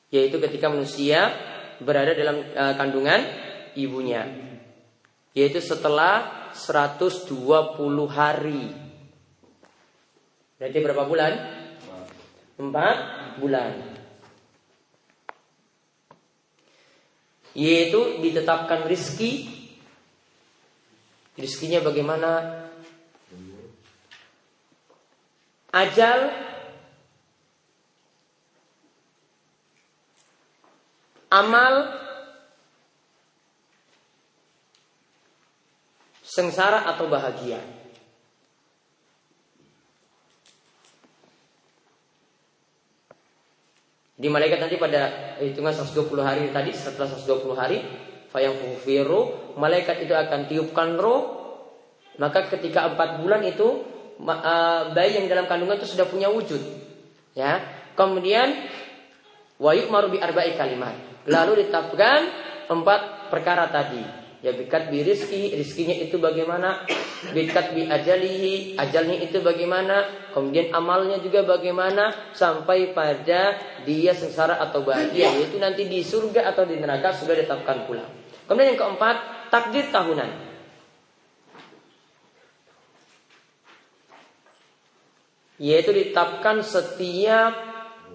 yaitu 0.10 0.42
ketika 0.42 0.70
manusia 0.70 1.32
berada 1.80 2.12
dalam 2.18 2.42
uh, 2.42 2.74
kandungan 2.76 3.22
ibunya 3.78 4.50
yaitu 5.38 5.62
setelah 5.62 6.52
120 6.52 7.32
hari. 8.10 8.74
Berarti 10.58 10.78
berapa 10.82 11.04
bulan? 11.06 11.34
4 12.60 13.40
bulan. 13.40 13.74
Yaitu 17.56 18.20
ditetapkan 18.20 18.84
rizki. 18.90 19.48
Rizkinya 21.40 21.80
bagaimana? 21.80 22.68
Ajal 25.72 26.49
amal 31.30 31.74
sengsara 36.26 36.90
atau 36.90 37.10
bahagia. 37.10 37.58
Di 44.20 44.28
malaikat 44.28 44.60
nanti 44.60 44.76
pada 44.76 45.38
hitungan 45.40 45.72
120 45.72 46.12
hari 46.20 46.52
tadi 46.52 46.76
setelah 46.76 47.08
120 47.08 47.56
hari 47.56 47.80
fayang 48.30 48.52
fufiru 48.52 49.56
malaikat 49.56 50.04
itu 50.04 50.12
akan 50.12 50.46
tiupkan 50.52 51.00
roh. 51.00 51.40
Maka 52.20 52.52
ketika 52.52 52.92
empat 52.92 53.24
bulan 53.24 53.48
itu 53.48 53.80
bayi 54.92 55.24
yang 55.24 55.32
dalam 55.32 55.48
kandungan 55.48 55.80
itu 55.80 55.96
sudah 55.96 56.04
punya 56.04 56.28
wujud 56.28 56.60
ya. 57.32 57.64
Kemudian 57.96 58.54
wayuk 59.56 59.88
marubi 59.88 60.20
arba'i 60.20 60.60
kalimat 60.60 61.09
Lalu 61.30 61.66
ditetapkan 61.66 62.20
empat 62.74 63.30
perkara 63.30 63.70
tadi. 63.70 64.02
Ya 64.40 64.56
bikat 64.56 64.88
bi 64.88 65.04
rizki, 65.04 65.52
rizkinya 65.52 65.92
itu 66.00 66.16
bagaimana? 66.16 66.88
Bikat 67.36 67.76
bi 67.76 67.92
ajalihi, 67.92 68.80
ajalnya 68.80 69.20
itu 69.20 69.44
bagaimana? 69.44 70.08
Kemudian 70.32 70.72
amalnya 70.72 71.20
juga 71.20 71.44
bagaimana? 71.44 72.32
Sampai 72.32 72.96
pada 72.96 73.60
dia 73.84 74.12
sengsara 74.16 74.64
atau 74.64 74.88
bahagia, 74.88 75.28
yaitu 75.36 75.60
nanti 75.60 75.92
di 75.92 76.00
surga 76.00 76.56
atau 76.56 76.64
di 76.64 76.80
neraka 76.80 77.12
sudah 77.12 77.36
ditetapkan 77.36 77.84
pula. 77.84 78.08
Kemudian 78.48 78.74
yang 78.74 78.80
keempat, 78.80 79.16
takdir 79.52 79.92
tahunan. 79.92 80.32
Yaitu 85.60 85.92
ditetapkan 85.92 86.64
setiap 86.64 87.52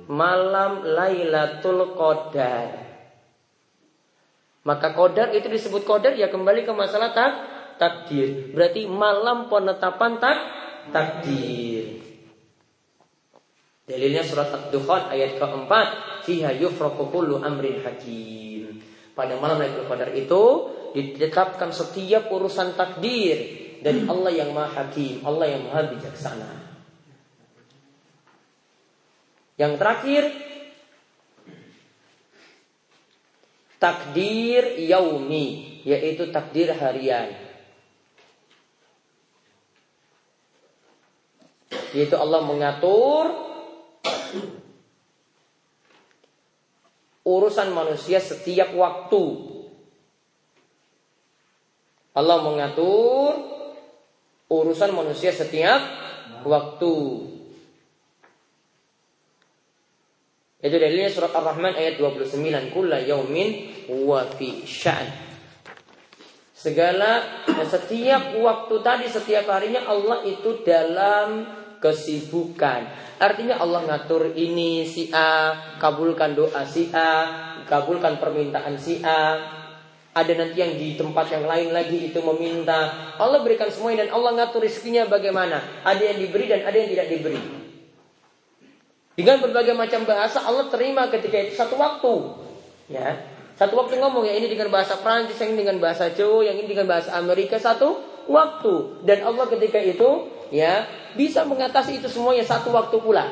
malam 0.08 0.88
Lailatul 0.88 1.92
Qadar. 1.92 2.83
Maka 4.64 4.96
kodar 4.96 5.30
itu 5.36 5.46
disebut 5.46 5.84
kodar 5.84 6.16
ya 6.16 6.32
kembali 6.32 6.64
ke 6.64 6.72
masalah 6.72 7.12
tak 7.12 7.32
takdir. 7.76 8.50
Berarti 8.56 8.88
malam 8.88 9.52
penetapan 9.52 10.16
tak 10.16 10.38
takdir. 10.88 12.00
Dalilnya 13.84 14.24
surat 14.24 14.48
Ad-Dukhan 14.48 15.12
ayat 15.12 15.36
keempat. 15.36 15.88
Fiha 16.24 16.56
yufraku 16.56 17.12
kullu 17.12 17.44
amrin 17.44 17.84
hakim. 17.84 18.80
Pada 19.12 19.36
malam 19.36 19.60
Lailatul 19.60 19.84
Qadar 19.84 20.10
itu 20.16 20.42
ditetapkan 20.96 21.68
setiap 21.68 22.32
urusan 22.32 22.72
takdir 22.72 23.36
dari 23.84 24.00
Allah 24.08 24.32
yang 24.32 24.56
Maha 24.56 24.88
Hakim, 24.88 25.20
Allah 25.28 25.52
yang 25.52 25.68
Maha 25.68 25.92
Bijaksana. 25.92 26.50
Yang 29.60 29.72
terakhir 29.76 30.22
takdir 33.84 34.80
yaumi 34.80 35.76
yaitu 35.84 36.32
takdir 36.32 36.72
harian. 36.72 37.36
Yaitu 41.92 42.16
Allah 42.16 42.40
mengatur 42.48 43.28
urusan 47.28 47.68
manusia 47.76 48.24
setiap 48.24 48.72
waktu. 48.72 49.52
Allah 52.16 52.40
mengatur 52.40 53.36
urusan 54.48 54.96
manusia 54.96 55.28
setiap 55.28 55.82
waktu 56.48 56.94
Itu 60.64 60.80
dalilnya 60.80 61.12
surat 61.12 61.28
Ar-Rahman 61.36 61.76
ayat 61.76 62.00
29. 62.00 62.72
Kulla 62.72 62.96
yaumin 63.04 63.68
wa 64.00 64.24
fi 64.24 64.64
sya'n. 64.64 65.08
Segala 66.56 67.44
setiap 67.68 68.32
waktu 68.40 68.74
tadi 68.80 69.04
setiap 69.04 69.44
harinya 69.52 69.84
Allah 69.84 70.24
itu 70.24 70.64
dalam 70.64 71.44
kesibukan. 71.84 72.88
Artinya 73.20 73.60
Allah 73.60 73.84
ngatur 73.84 74.32
ini 74.32 74.88
si 74.88 75.12
A, 75.12 75.52
kabulkan 75.76 76.32
doa 76.32 76.64
si 76.64 76.88
A, 76.96 77.12
kabulkan 77.68 78.16
permintaan 78.16 78.80
si 78.80 79.04
A. 79.04 79.36
Ada 80.16 80.32
nanti 80.32 80.56
yang 80.64 80.72
di 80.80 80.96
tempat 80.96 81.28
yang 81.28 81.44
lain 81.44 81.76
lagi 81.76 82.08
itu 82.08 82.24
meminta. 82.24 83.12
Allah 83.20 83.44
berikan 83.44 83.68
semuanya 83.68 84.08
dan 84.08 84.16
Allah 84.16 84.32
ngatur 84.40 84.64
rezekinya 84.64 85.04
bagaimana. 85.12 85.84
Ada 85.84 86.16
yang 86.16 86.18
diberi 86.24 86.48
dan 86.48 86.64
ada 86.64 86.76
yang 86.80 86.88
tidak 86.88 87.12
diberi. 87.12 87.63
Dengan 89.14 89.38
berbagai 89.38 89.78
macam 89.78 90.02
bahasa 90.02 90.42
Allah 90.42 90.66
terima 90.74 91.06
ketika 91.06 91.38
itu 91.38 91.54
satu 91.54 91.78
waktu. 91.78 92.14
Ya. 92.90 93.22
Satu 93.54 93.78
waktu 93.78 94.02
ngomong 94.02 94.26
ya 94.26 94.34
ini 94.34 94.50
dengan 94.50 94.66
bahasa 94.74 94.98
Prancis, 94.98 95.38
yang 95.38 95.54
ini 95.54 95.62
dengan 95.62 95.78
bahasa 95.78 96.10
Jawa, 96.10 96.42
yang 96.42 96.58
ini 96.58 96.66
dengan 96.66 96.90
bahasa 96.90 97.14
Amerika 97.14 97.54
satu 97.54 98.02
waktu. 98.26 99.06
Dan 99.06 99.22
Allah 99.22 99.46
ketika 99.46 99.78
itu 99.78 100.26
ya 100.50 100.82
bisa 101.14 101.46
mengatasi 101.46 102.02
itu 102.02 102.10
semuanya 102.10 102.42
satu 102.42 102.74
waktu 102.74 102.98
pula. 102.98 103.30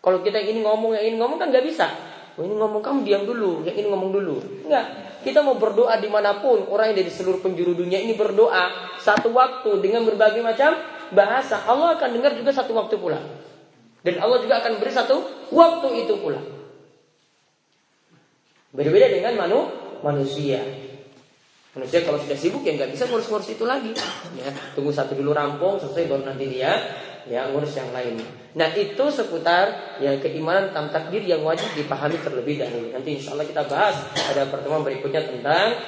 Kalau 0.00 0.24
kita 0.24 0.40
ini 0.40 0.64
ngomong, 0.64 0.96
yang 0.96 1.04
ini 1.12 1.16
ngomong 1.20 1.36
kan 1.36 1.52
nggak 1.52 1.66
bisa. 1.68 1.92
Oh, 2.40 2.44
ini 2.48 2.56
ngomong 2.56 2.80
kamu 2.80 3.04
diam 3.04 3.28
dulu, 3.28 3.60
yang 3.68 3.76
ini 3.76 3.92
ngomong 3.92 4.16
dulu. 4.16 4.40
Enggak. 4.64 5.12
Kita 5.20 5.44
mau 5.44 5.60
berdoa 5.60 6.00
di 6.00 6.08
mana 6.08 6.40
pun, 6.40 6.64
orang 6.72 6.96
yang 6.96 7.04
dari 7.04 7.12
seluruh 7.12 7.44
penjuru 7.44 7.76
dunia 7.76 8.00
ini 8.00 8.16
berdoa 8.16 8.96
satu 8.96 9.28
waktu 9.36 9.84
dengan 9.84 10.08
berbagai 10.08 10.40
macam 10.40 10.80
bahasa. 11.12 11.60
Allah 11.68 12.00
akan 12.00 12.16
dengar 12.16 12.32
juga 12.32 12.56
satu 12.56 12.72
waktu 12.72 12.96
pula. 12.96 13.20
Dan 14.00 14.14
Allah 14.16 14.38
juga 14.40 14.64
akan 14.64 14.80
beri 14.80 14.92
satu 14.92 15.16
waktu 15.52 15.88
itu 16.08 16.14
pula. 16.16 16.40
Berbeda 18.70 19.10
dengan 19.10 19.34
manu, 19.36 19.60
manusia. 20.00 20.62
Manusia 21.70 22.02
kalau 22.02 22.18
sudah 22.18 22.38
sibuk 22.38 22.66
ya 22.66 22.74
nggak 22.74 22.90
bisa 22.94 23.06
ngurus-ngurus 23.06 23.54
itu 23.54 23.64
lagi. 23.68 23.94
Ya, 24.34 24.50
tunggu 24.74 24.90
satu 24.90 25.14
dulu 25.14 25.30
rampung 25.30 25.78
selesai 25.78 26.10
baru 26.10 26.26
nanti 26.26 26.50
dia 26.50 26.74
ya 27.28 27.46
ngurus 27.52 27.76
yang 27.76 27.90
lain. 27.94 28.18
Nah 28.58 28.68
itu 28.74 29.04
seputar 29.12 29.98
ya 30.02 30.16
keimanan 30.18 30.72
tentang 30.72 30.90
takdir 30.90 31.22
yang 31.22 31.46
wajib 31.46 31.70
dipahami 31.76 32.18
terlebih 32.18 32.58
dahulu. 32.58 32.90
Nanti 32.90 33.20
insya 33.20 33.36
Allah 33.36 33.46
kita 33.46 33.62
bahas 33.70 33.96
ada 34.16 34.48
pertemuan 34.50 34.82
berikutnya 34.82 35.22
tentang 35.30 35.78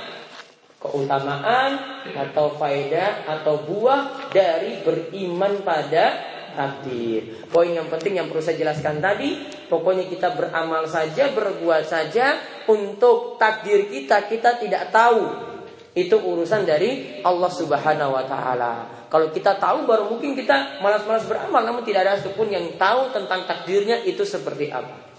keutamaan 0.83 1.71
atau 2.15 2.59
faedah 2.59 3.27
atau 3.27 3.63
buah 3.63 4.31
dari 4.35 4.83
beriman 4.83 5.63
pada 5.63 6.32
takdir. 6.55 7.45
Poin 7.49 7.69
yang 7.69 7.89
penting 7.89 8.21
yang 8.21 8.27
perlu 8.29 8.45
saya 8.45 8.57
jelaskan 8.61 9.01
tadi, 9.01 9.43
pokoknya 9.67 10.09
kita 10.09 10.37
beramal 10.37 10.85
saja, 10.89 11.33
berbuat 11.33 11.85
saja 11.85 12.39
untuk 12.69 13.41
takdir 13.41 13.89
kita 13.89 14.29
kita 14.29 14.61
tidak 14.61 14.93
tahu. 14.93 15.51
Itu 15.93 16.17
urusan 16.17 16.65
dari 16.65 17.21
Allah 17.21 17.53
Subhanahu 17.53 18.17
wa 18.17 18.25
taala. 18.25 18.73
Kalau 19.13 19.29
kita 19.29 19.61
tahu 19.61 19.85
baru 19.85 20.09
mungkin 20.09 20.33
kita 20.33 20.81
malas-malas 20.81 21.29
beramal 21.29 21.61
namun 21.69 21.85
tidak 21.85 22.09
ada 22.09 22.17
satupun 22.17 22.49
yang 22.49 22.65
tahu 22.81 23.13
tentang 23.13 23.45
takdirnya 23.45 24.01
itu 24.09 24.25
seperti 24.25 24.73
apa. 24.73 25.13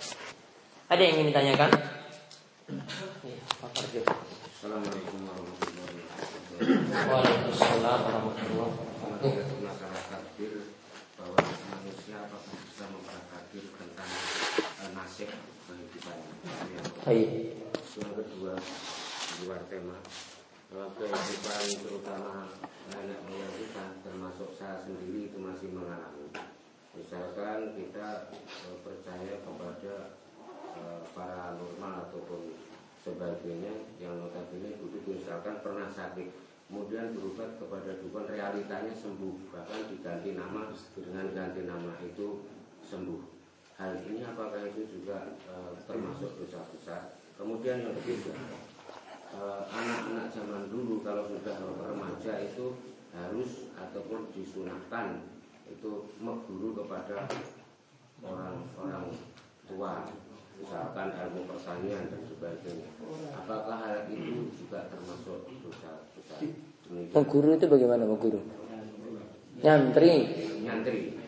Ada 0.89 1.01
yang 1.05 1.21
ingin 1.21 1.29
ditanyakan? 1.29 1.69
Assalamualaikum 4.63 5.17
warahmatullahi 5.29 6.01
wabarakatuh. 6.01 7.05
Waalaikumsalam 7.05 7.99
warahmatullahi 8.01 8.73
wabarakatuh. 9.21 9.62
Baik. 16.43 17.55
Yang 17.95 18.13
kedua, 18.19 18.59
luar 19.47 19.63
tema 19.71 19.95
kehidupan 20.73 21.63
terutama 21.85 22.49
nenek 22.91 23.19
moyang 23.29 23.55
kita 23.55 24.01
termasuk 24.03 24.51
saya 24.57 24.83
sendiri 24.83 25.31
itu 25.31 25.37
masih 25.39 25.71
mengalami. 25.71 26.33
Misalkan 26.97 27.77
kita 27.79 28.33
e, 28.33 28.69
percaya 28.83 29.39
kepada 29.39 29.95
e, 30.73 30.81
para 31.15 31.55
normal 31.55 32.09
ataupun 32.09 32.59
sebagainya 33.05 33.87
yang 34.03 34.19
notabene 34.19 34.75
dulu 34.75 34.99
misalkan 35.05 35.63
pernah 35.63 35.87
sakit 35.87 36.27
kemudian 36.67 37.13
berobat 37.13 37.55
kepada 37.59 37.99
dukun 38.03 38.25
realitanya 38.27 38.95
sembuh 38.95 39.51
bahkan 39.53 39.87
diganti 39.91 40.33
nama 40.33 40.71
dengan 40.95 41.25
ganti 41.35 41.61
nama 41.67 41.93
itu 42.01 42.47
sembuh 42.81 43.32
Hal 43.83 43.99
ini 44.07 44.23
apakah 44.23 44.63
itu 44.63 44.87
juga 44.87 45.35
e, 45.43 45.75
termasuk 45.83 46.39
dosa 46.39 46.63
besar? 46.71 47.19
Kemudian 47.35 47.83
yang 47.83 47.91
ketiga, 47.99 48.31
eh, 49.35 49.61
anak-anak 49.67 50.31
e, 50.31 50.33
zaman 50.39 50.71
dulu 50.71 51.03
kalau 51.03 51.27
sudah 51.27 51.59
remaja 51.59 52.47
itu 52.47 52.79
harus 53.11 53.67
ataupun 53.75 54.31
disunahkan 54.31 55.27
itu 55.67 56.15
mengguru 56.23 56.79
kepada 56.79 57.27
orang-orang 58.23 59.19
tua. 59.67 60.07
Misalkan 60.63 61.11
ilmu 61.19 61.43
pertanian 61.51 62.07
dan 62.07 62.23
sebagainya. 62.23 62.87
Apakah 63.35 63.83
hal 63.83 64.07
itu 64.07 64.47
juga 64.63 64.87
termasuk 64.87 65.43
dosa 65.59 66.07
besar 66.15 66.39
mengguru 67.11 67.59
itu 67.59 67.67
bagaimana 67.67 68.07
mengguru 68.07 68.39
nyantri. 69.59 70.27
Nyantri 70.63 71.22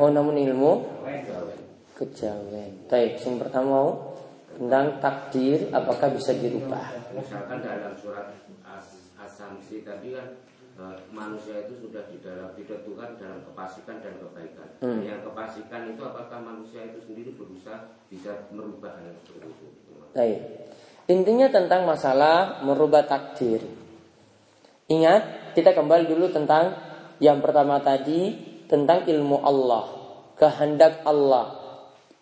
Oh 0.00 0.10
namun 0.10 0.34
ilmu 0.34 0.72
kejawen. 2.00 2.88
Baik, 2.88 3.20
yang 3.22 3.36
pertama 3.36 3.68
mau 3.68 3.90
tentang 4.56 4.86
takdir 5.00 5.68
apakah 5.72 6.08
bisa 6.12 6.32
dirubah? 6.36 6.84
Misalkan 7.12 7.60
dalam 7.60 7.92
surat 7.96 8.32
As-Samsi 9.20 9.84
tadi 9.84 10.16
kan 10.16 10.36
e, 10.80 10.84
manusia 11.12 11.64
itu 11.64 11.76
sudah 11.80 12.08
di 12.08 12.20
dalam 12.24 12.56
ditentukan 12.56 13.20
dalam 13.20 13.40
kepasikan 13.44 14.00
dan 14.00 14.16
kebaikan. 14.16 14.68
Hmm. 14.80 15.00
Yang 15.04 15.28
kepasikan 15.28 15.92
itu 15.92 16.02
apakah 16.04 16.40
manusia 16.40 16.88
itu 16.88 16.98
sendiri 17.04 17.36
berusaha 17.36 18.00
bisa 18.08 18.48
merubah 18.52 18.96
hal 18.96 19.16
seperti 19.24 19.48
itu? 19.64 19.92
Baik. 20.16 20.40
Intinya 21.08 21.48
tentang 21.52 21.84
masalah 21.84 22.64
merubah 22.64 23.04
takdir. 23.04 23.60
Ingat, 24.90 25.54
kita 25.54 25.70
kembali 25.70 26.10
dulu 26.10 26.34
tentang 26.34 26.89
yang 27.20 27.44
pertama 27.44 27.76
tadi 27.84 28.32
tentang 28.64 29.04
ilmu 29.04 29.44
Allah, 29.44 29.84
kehendak 30.40 31.04
Allah. 31.04 31.60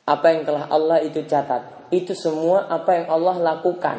Apa 0.03 0.34
yang 0.34 0.42
telah 0.42 0.66
Allah 0.66 0.99
itu 1.07 1.22
catat. 1.22 1.88
Itu 1.94 2.18
semua 2.18 2.66
apa 2.66 2.99
yang 2.99 3.07
Allah 3.09 3.36
lakukan. 3.55 3.99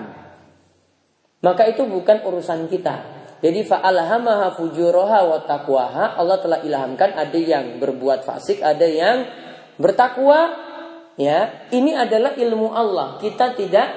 Maka 1.39 1.71
itu 1.71 1.87
bukan 1.87 2.27
urusan 2.27 2.67
kita. 2.67 3.19
Jadi 3.39 3.63
fa'alhamaha 3.63 4.51
fujuraha 4.59 5.23
wa 5.23 5.39
taqwaha 5.47 6.19
Allah 6.19 6.37
telah 6.43 6.59
ilhamkan 6.59 7.15
ada 7.15 7.39
yang 7.39 7.79
berbuat 7.79 8.27
fasik, 8.27 8.59
ada 8.59 8.83
yang 8.83 9.23
bertakwa. 9.79 10.67
Ya, 11.15 11.67
ini 11.71 11.95
adalah 11.95 12.35
ilmu 12.35 12.75
Allah. 12.75 13.15
Kita 13.23 13.55
tidak 13.55 13.87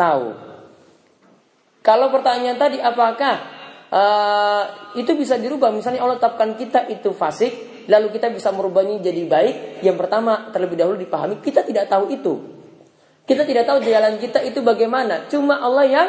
tahu. 0.00 0.32
Kalau 1.84 2.08
pertanyaan 2.08 2.56
tadi 2.56 2.80
apakah 2.80 3.55
uh, 3.96 4.62
itu 5.00 5.16
bisa 5.16 5.40
dirubah? 5.40 5.72
Misalnya 5.72 6.04
Allah 6.04 6.20
tetapkan 6.20 6.52
kita 6.54 6.84
itu 6.92 7.16
fasik, 7.16 7.84
lalu 7.88 8.12
kita 8.12 8.28
bisa 8.28 8.52
merubahnya 8.52 9.00
jadi 9.00 9.24
baik. 9.24 9.56
Yang 9.80 9.96
pertama 9.96 10.52
terlebih 10.52 10.76
dahulu 10.76 11.00
dipahami 11.00 11.40
kita 11.40 11.64
tidak 11.64 11.88
tahu 11.88 12.12
itu. 12.12 12.34
Kita 13.26 13.42
tidak 13.42 13.66
tahu 13.66 13.82
jalan 13.82 14.22
kita 14.22 14.38
itu 14.44 14.62
bagaimana. 14.62 15.26
Cuma 15.26 15.58
Allah 15.58 15.86
yang 15.88 16.08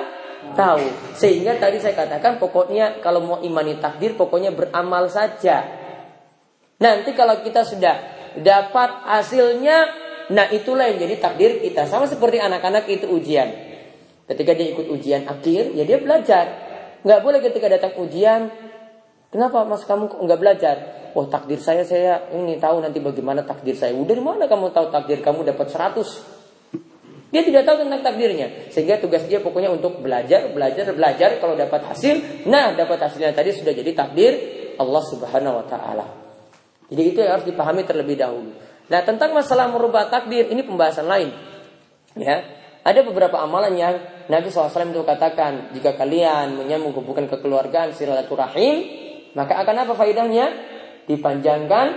tahu. 0.53 0.85
Sehingga 1.17 1.57
tadi 1.57 1.81
saya 1.81 1.97
katakan 1.97 2.37
pokoknya 2.37 3.01
kalau 3.01 3.25
mau 3.25 3.37
imani 3.41 3.81
takdir 3.81 4.13
pokoknya 4.13 4.53
beramal 4.53 5.09
saja. 5.09 5.65
Nanti 6.77 7.17
kalau 7.17 7.41
kita 7.41 7.65
sudah 7.65 7.95
dapat 8.37 9.09
hasilnya, 9.09 9.77
nah 10.29 10.45
itulah 10.53 10.85
yang 10.93 11.01
jadi 11.01 11.17
takdir 11.17 11.57
kita. 11.57 11.89
Sama 11.89 12.05
seperti 12.05 12.37
anak-anak 12.37 12.85
itu 12.85 13.09
ujian. 13.09 13.49
Ketika 14.29 14.53
dia 14.53 14.77
ikut 14.77 14.85
ujian 14.85 15.25
akhir, 15.25 15.73
ya 15.73 15.83
dia 15.89 15.97
belajar. 15.97 16.66
Nggak 17.05 17.19
boleh 17.21 17.39
ketika 17.43 17.67
datang 17.69 17.93
ujian, 17.99 18.49
kenapa 19.29 19.67
mas 19.67 19.85
kamu 19.85 20.09
kok 20.09 20.19
nggak 20.21 20.39
belajar? 20.39 20.75
Oh 21.17 21.25
takdir 21.25 21.57
saya 21.57 21.81
saya 21.81 22.29
ini 22.33 22.61
tahu 22.61 22.81
nanti 22.81 23.01
bagaimana 23.01 23.41
takdir 23.41 23.73
saya. 23.73 23.93
Udah 23.93 24.13
dari 24.13 24.21
mana 24.21 24.45
kamu 24.45 24.69
tahu 24.69 24.93
takdir 24.93 25.19
kamu 25.21 25.45
dapat 25.45 25.67
100? 25.69 26.37
Dia 27.27 27.43
tidak 27.43 27.67
tahu 27.67 27.83
tentang 27.83 28.01
takdirnya. 28.05 28.71
Sehingga 28.71 29.03
tugas 29.03 29.27
dia 29.27 29.43
pokoknya 29.43 29.67
untuk 29.67 29.99
belajar, 29.99 30.47
belajar, 30.55 30.87
belajar. 30.95 31.43
Kalau 31.43 31.59
dapat 31.59 31.83
hasil, 31.91 32.47
nah 32.47 32.71
dapat 32.71 33.03
hasilnya 33.03 33.35
tadi 33.35 33.51
sudah 33.51 33.75
jadi 33.75 33.91
takdir 33.91 34.31
Allah 34.79 35.03
Subhanahu 35.03 35.59
wa 35.59 35.65
taala. 35.67 36.05
Jadi 36.87 37.03
itu 37.03 37.19
yang 37.19 37.35
harus 37.35 37.47
dipahami 37.47 37.83
terlebih 37.83 38.15
dahulu. 38.15 38.55
Nah, 38.87 39.01
tentang 39.03 39.35
masalah 39.35 39.67
merubah 39.67 40.07
takdir 40.07 40.47
ini 40.47 40.63
pembahasan 40.63 41.03
lain. 41.03 41.35
Ya. 42.15 42.47
Ada 42.87 43.03
beberapa 43.03 43.35
amalan 43.35 43.75
yang 43.75 43.99
Nabi 44.27 44.51
SAW 44.51 44.91
itu 44.91 45.03
katakan, 45.07 45.71
jika 45.71 45.95
kalian 45.95 46.59
menyambung 46.59 46.91
hubungan 46.91 47.31
kekeluargaan 47.31 47.95
silaturahim, 47.95 48.83
maka 49.35 49.59
akan 49.63 49.87
apa 49.87 49.93
faedahnya? 49.95 50.45
Dipanjangkan 51.07 51.87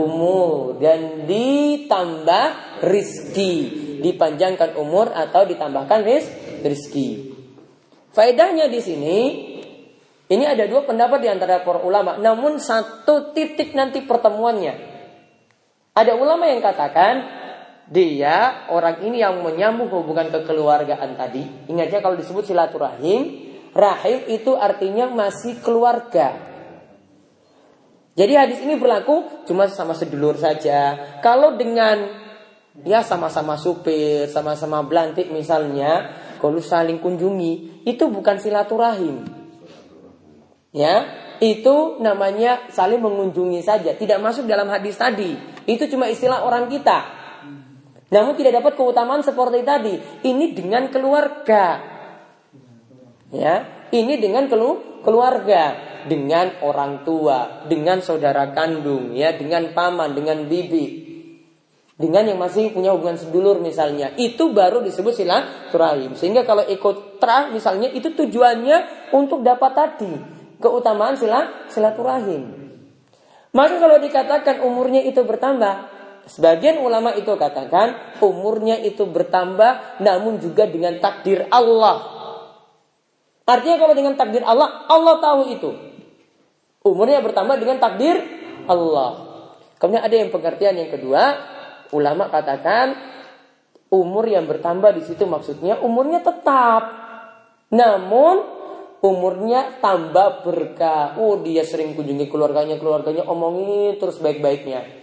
umur 0.00 0.80
dan 0.80 1.28
ditambah 1.28 2.46
rizki 2.88 3.80
dipanjangkan 4.00 4.80
umur 4.80 5.12
atau 5.12 5.44
ditambahkan 5.44 6.00
ris 6.02 6.26
rizki. 6.64 7.36
Faedahnya 8.10 8.66
di 8.66 8.80
sini 8.80 9.18
ini 10.26 10.44
ada 10.48 10.66
dua 10.66 10.82
pendapat 10.88 11.20
di 11.22 11.28
antara 11.30 11.62
para 11.62 11.84
ulama, 11.84 12.18
namun 12.18 12.58
satu 12.58 13.30
titik 13.36 13.76
nanti 13.76 14.02
pertemuannya. 14.02 14.88
Ada 15.94 16.16
ulama 16.16 16.48
yang 16.48 16.64
katakan 16.64 17.14
dia 17.90 18.70
orang 18.70 19.02
ini 19.02 19.18
yang 19.18 19.42
menyambung 19.42 19.90
hubungan 19.90 20.30
kekeluargaan 20.30 21.18
tadi. 21.18 21.42
Ingatnya 21.66 21.98
kalau 21.98 22.14
disebut 22.14 22.46
silaturahim, 22.46 23.50
rahim 23.74 24.18
itu 24.30 24.54
artinya 24.54 25.10
masih 25.10 25.58
keluarga. 25.58 26.38
Jadi 28.14 28.32
hadis 28.38 28.62
ini 28.62 28.78
berlaku 28.78 29.42
cuma 29.42 29.66
sama 29.66 29.98
sedulur 29.98 30.38
saja. 30.38 31.18
Kalau 31.18 31.58
dengan 31.58 32.06
ya 32.86 33.02
sama-sama 33.02 33.58
supir, 33.58 34.30
sama-sama 34.30 34.86
belantik 34.86 35.26
misalnya, 35.34 36.14
kalau 36.38 36.62
saling 36.62 37.02
kunjungi, 37.02 37.82
itu 37.90 38.06
bukan 38.06 38.38
silaturahim. 38.38 39.26
Ya, 40.70 41.10
itu 41.42 41.98
namanya 41.98 42.70
saling 42.70 43.02
mengunjungi 43.02 43.66
saja, 43.66 43.98
tidak 43.98 44.22
masuk 44.22 44.46
dalam 44.46 44.70
hadis 44.70 44.94
tadi. 44.94 45.34
Itu 45.66 45.90
cuma 45.90 46.06
istilah 46.06 46.46
orang 46.46 46.70
kita. 46.70 47.19
Namun 48.10 48.34
tidak 48.34 48.62
dapat 48.62 48.72
keutamaan 48.74 49.22
seperti 49.22 49.62
tadi. 49.62 49.94
Ini 50.26 50.52
dengan 50.52 50.90
keluarga. 50.90 51.78
Ya, 53.30 53.86
ini 53.94 54.18
dengan 54.18 54.50
kelu 54.50 55.02
keluarga, 55.06 55.78
dengan 56.10 56.58
orang 56.66 57.06
tua, 57.06 57.62
dengan 57.70 58.02
saudara 58.02 58.50
kandung, 58.50 59.14
ya, 59.14 59.30
dengan 59.38 59.70
paman, 59.70 60.18
dengan 60.18 60.50
bibi. 60.50 61.06
Dengan 61.94 62.32
yang 62.32 62.40
masih 62.40 62.72
punya 62.74 62.96
hubungan 62.96 63.20
sedulur 63.20 63.60
misalnya. 63.60 64.10
Itu 64.16 64.50
baru 64.56 64.80
disebut 64.82 65.14
silaturahim. 65.14 66.16
Sehingga 66.16 66.48
kalau 66.48 66.64
ikut 66.64 67.20
terah 67.20 67.52
misalnya 67.52 67.92
itu 67.92 68.16
tujuannya 68.16 69.10
untuk 69.12 69.44
dapat 69.44 69.72
tadi 69.76 70.40
keutamaan 70.60 71.16
sila 71.20 71.68
silaturahim. 71.68 72.56
Maka 73.50 73.82
kalau 73.82 73.98
dikatakan 73.98 74.62
umurnya 74.62 75.02
itu 75.02 75.26
bertambah 75.26 75.99
sebagian 76.30 76.78
ulama 76.78 77.10
itu 77.18 77.34
katakan 77.34 78.18
umurnya 78.22 78.78
itu 78.78 79.02
bertambah 79.02 79.98
namun 79.98 80.38
juga 80.38 80.70
dengan 80.70 81.02
takdir 81.02 81.50
Allah 81.50 82.06
artinya 83.44 83.76
kalau 83.82 83.94
dengan 83.98 84.14
takdir 84.14 84.46
Allah 84.46 84.86
Allah 84.86 85.18
tahu 85.18 85.42
itu 85.50 85.70
umurnya 86.86 87.18
bertambah 87.18 87.58
dengan 87.58 87.82
takdir 87.82 88.22
Allah 88.70 89.10
kemudian 89.82 90.06
ada 90.06 90.14
yang 90.14 90.30
pengertian 90.30 90.78
yang 90.78 90.90
kedua 90.94 91.22
ulama 91.90 92.30
katakan 92.30 93.10
umur 93.90 94.24
yang 94.30 94.46
bertambah 94.46 94.94
di 94.94 95.02
situ 95.04 95.26
maksudnya 95.26 95.82
umurnya 95.82 96.22
tetap. 96.22 96.82
Namun 97.70 98.36
umurnya 99.02 99.82
tambah 99.82 100.46
berkah. 100.46 101.18
Oh 101.18 101.42
dia 101.42 101.66
sering 101.66 101.98
kunjungi 101.98 102.30
keluarganya, 102.30 102.78
keluarganya 102.78 103.26
omongin 103.26 103.98
terus 103.98 104.22
baik-baiknya. 104.22 104.99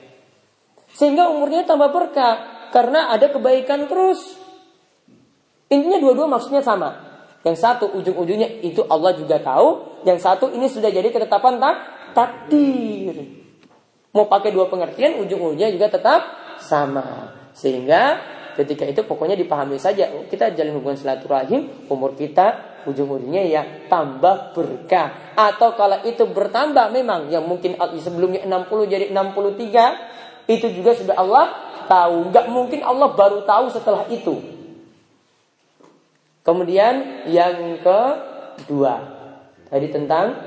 Sehingga 0.97 1.29
umurnya 1.29 1.61
tambah 1.61 1.93
berkah 1.93 2.65
karena 2.73 3.13
ada 3.13 3.29
kebaikan 3.29 3.85
terus. 3.85 4.33
Intinya 5.69 6.01
dua-dua 6.01 6.25
maksudnya 6.25 6.65
sama. 6.65 7.05
Yang 7.45 7.61
satu 7.61 7.85
ujung-ujungnya 7.93 8.65
itu 8.65 8.81
Allah 8.89 9.13
juga 9.13 9.37
tahu. 9.37 10.01
Yang 10.09 10.25
satu 10.25 10.49
ini 10.49 10.65
sudah 10.65 10.89
jadi 10.89 11.13
ketetapan 11.13 11.61
tak 11.61 11.75
takdir. 12.17 13.13
Mau 14.17 14.25
pakai 14.25 14.49
dua 14.49 14.65
pengertian 14.65 15.21
ujung-ujungnya 15.21 15.69
juga 15.69 15.93
tetap 15.93 16.21
sama. 16.57 17.29
Sehingga 17.53 18.17
ketika 18.57 18.89
itu 18.89 19.05
pokoknya 19.05 19.37
dipahami 19.37 19.77
saja 19.77 20.09
oh, 20.17 20.25
kita 20.25 20.49
jalin 20.57 20.81
hubungan 20.81 20.97
silaturahim 20.97 21.85
umur 21.93 22.17
kita 22.17 22.81
ujung-ujungnya 22.89 23.43
ya 23.45 23.61
tambah 23.85 24.57
berkah 24.57 25.37
atau 25.37 25.77
kalau 25.77 26.01
itu 26.01 26.25
bertambah 26.25 26.89
memang 26.89 27.29
yang 27.29 27.45
mungkin 27.45 27.77
sebelumnya 28.01 28.49
60 28.49 28.89
jadi 28.89 29.05
63 29.13 30.17
itu 30.47 30.67
juga 30.71 30.95
sudah 30.95 31.15
Allah 31.19 31.45
tahu. 31.85 32.31
Nggak 32.31 32.45
mungkin 32.47 32.79
Allah 32.81 33.11
baru 33.13 33.43
tahu 33.43 33.71
setelah 33.71 34.07
itu. 34.07 34.39
Kemudian 36.43 37.27
yang 37.27 37.83
kedua. 37.83 38.93
Tadi 39.67 39.87
tentang 39.91 40.39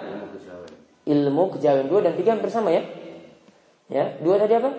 ilmu 1.04 1.56
kejawen. 1.56 1.86
Dua 1.92 2.00
dan 2.00 2.16
tiga 2.16 2.36
bersama 2.40 2.72
ya. 2.72 2.82
Ya 3.92 4.16
dua 4.24 4.40
tadi 4.40 4.56
apa? 4.56 4.70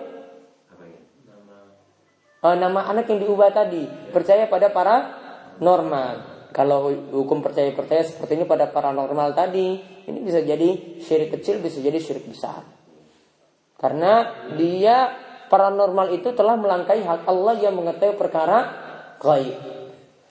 Uh, 2.42 2.58
nama 2.58 2.90
anak 2.90 3.06
yang 3.06 3.22
diubah 3.22 3.54
tadi. 3.54 3.86
Percaya 4.10 4.50
pada 4.50 4.74
para 4.74 5.22
normal 5.62 6.32
kalau 6.52 6.92
hukum 6.92 7.40
percaya 7.40 7.72
percaya 7.72 8.04
seperti 8.04 8.36
ini 8.36 8.44
pada 8.44 8.68
paranormal 8.68 9.32
tadi 9.32 9.80
ini 10.04 10.18
bisa 10.20 10.44
jadi 10.44 11.00
syirik 11.00 11.40
kecil 11.40 11.64
bisa 11.64 11.80
jadi 11.80 11.96
syirik 11.96 12.28
besar 12.28 12.60
karena 13.82 14.30
dia 14.54 15.10
paranormal 15.50 16.14
itu 16.14 16.30
telah 16.32 16.54
melangkahi 16.54 17.02
hak 17.02 17.26
Allah 17.26 17.54
yang 17.58 17.74
mengetahui 17.76 18.16
perkara 18.16 18.58
gaib 19.18 19.58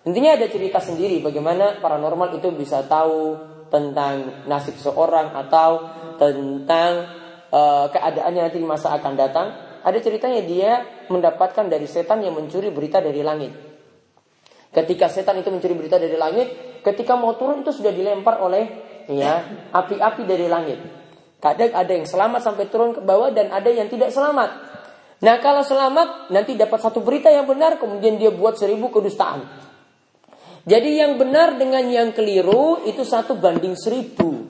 intinya 0.08 0.34
ada 0.40 0.48
cerita 0.48 0.80
sendiri 0.80 1.20
bagaimana 1.20 1.84
paranormal 1.84 2.40
itu 2.40 2.50
bisa 2.56 2.88
tahu 2.88 3.38
tentang 3.70 4.48
nasib 4.50 4.80
seorang 4.80 5.36
atau 5.36 5.70
tentang 6.18 6.92
uh, 7.52 7.86
keadaannya 7.92 8.50
nanti 8.50 8.58
di 8.58 8.68
masa 8.68 8.98
akan 8.98 9.14
datang 9.14 9.48
ada 9.82 9.98
ceritanya 9.98 10.42
dia 10.46 10.72
mendapatkan 11.10 11.66
dari 11.66 11.90
setan 11.90 12.22
yang 12.22 12.38
mencuri 12.38 12.70
berita 12.70 13.02
dari 13.02 13.26
langit. 13.26 13.52
Ketika 14.72 15.10
setan 15.10 15.42
itu 15.42 15.50
mencuri 15.50 15.74
berita 15.74 15.98
dari 15.98 16.16
langit, 16.16 16.80
ketika 16.86 17.18
mau 17.18 17.34
turun 17.36 17.66
itu 17.66 17.74
sudah 17.74 17.92
dilempar 17.92 18.40
oleh 18.40 18.64
ya 19.10 19.42
api-api 19.74 20.24
dari 20.24 20.46
langit. 20.46 20.80
Kadang 21.42 21.74
ada 21.74 21.90
yang 21.90 22.06
selamat 22.06 22.42
sampai 22.46 22.70
turun 22.70 22.94
ke 22.94 23.02
bawah 23.02 23.34
dan 23.34 23.50
ada 23.50 23.68
yang 23.74 23.90
tidak 23.90 24.14
selamat. 24.14 24.62
Nah 25.26 25.42
kalau 25.42 25.66
selamat 25.66 26.30
nanti 26.30 26.54
dapat 26.54 26.78
satu 26.78 27.02
berita 27.02 27.34
yang 27.34 27.50
benar 27.50 27.82
kemudian 27.82 28.22
dia 28.22 28.30
buat 28.30 28.62
seribu 28.62 28.94
kedustaan. 28.94 29.42
Jadi 30.62 31.02
yang 31.02 31.18
benar 31.18 31.58
dengan 31.58 31.82
yang 31.90 32.14
keliru 32.14 32.86
itu 32.86 33.02
satu 33.02 33.34
banding 33.42 33.74
seribu. 33.74 34.46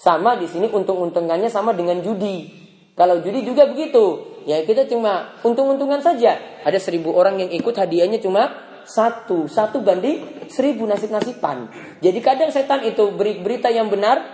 Sama 0.00 0.40
di 0.40 0.48
sini 0.48 0.72
untung-untungannya 0.72 1.52
sama 1.52 1.76
dengan 1.76 2.00
judi. 2.00 2.48
Kalau 2.96 3.20
judi 3.20 3.44
juga 3.44 3.68
begitu. 3.68 4.32
Ya 4.48 4.64
kita 4.64 4.88
cuma 4.88 5.36
untung-untungan 5.44 6.00
saja. 6.00 6.40
Ada 6.64 6.80
seribu 6.80 7.12
orang 7.12 7.38
yang 7.38 7.52
ikut 7.52 7.76
hadiahnya 7.76 8.18
cuma 8.24 8.48
satu, 8.88 9.46
satu 9.46 9.84
banding 9.84 10.48
seribu 10.50 10.88
nasib-nasiban. 10.88 11.70
Jadi 12.00 12.18
kadang 12.24 12.50
setan 12.50 12.82
itu 12.82 13.12
beri 13.14 13.44
berita 13.44 13.68
yang 13.68 13.92
benar 13.92 14.24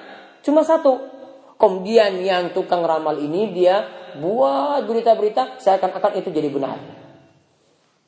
cuma 0.47 0.63
satu. 0.63 1.18
Kemudian 1.59 2.23
yang 2.23 2.55
tukang 2.55 2.87
ramal 2.87 3.19
ini 3.19 3.51
dia 3.51 3.83
buat 4.23 4.87
berita-berita 4.87 5.59
seakan-akan 5.59 6.23
itu 6.23 6.31
jadi 6.31 6.49
benar. 6.55 6.79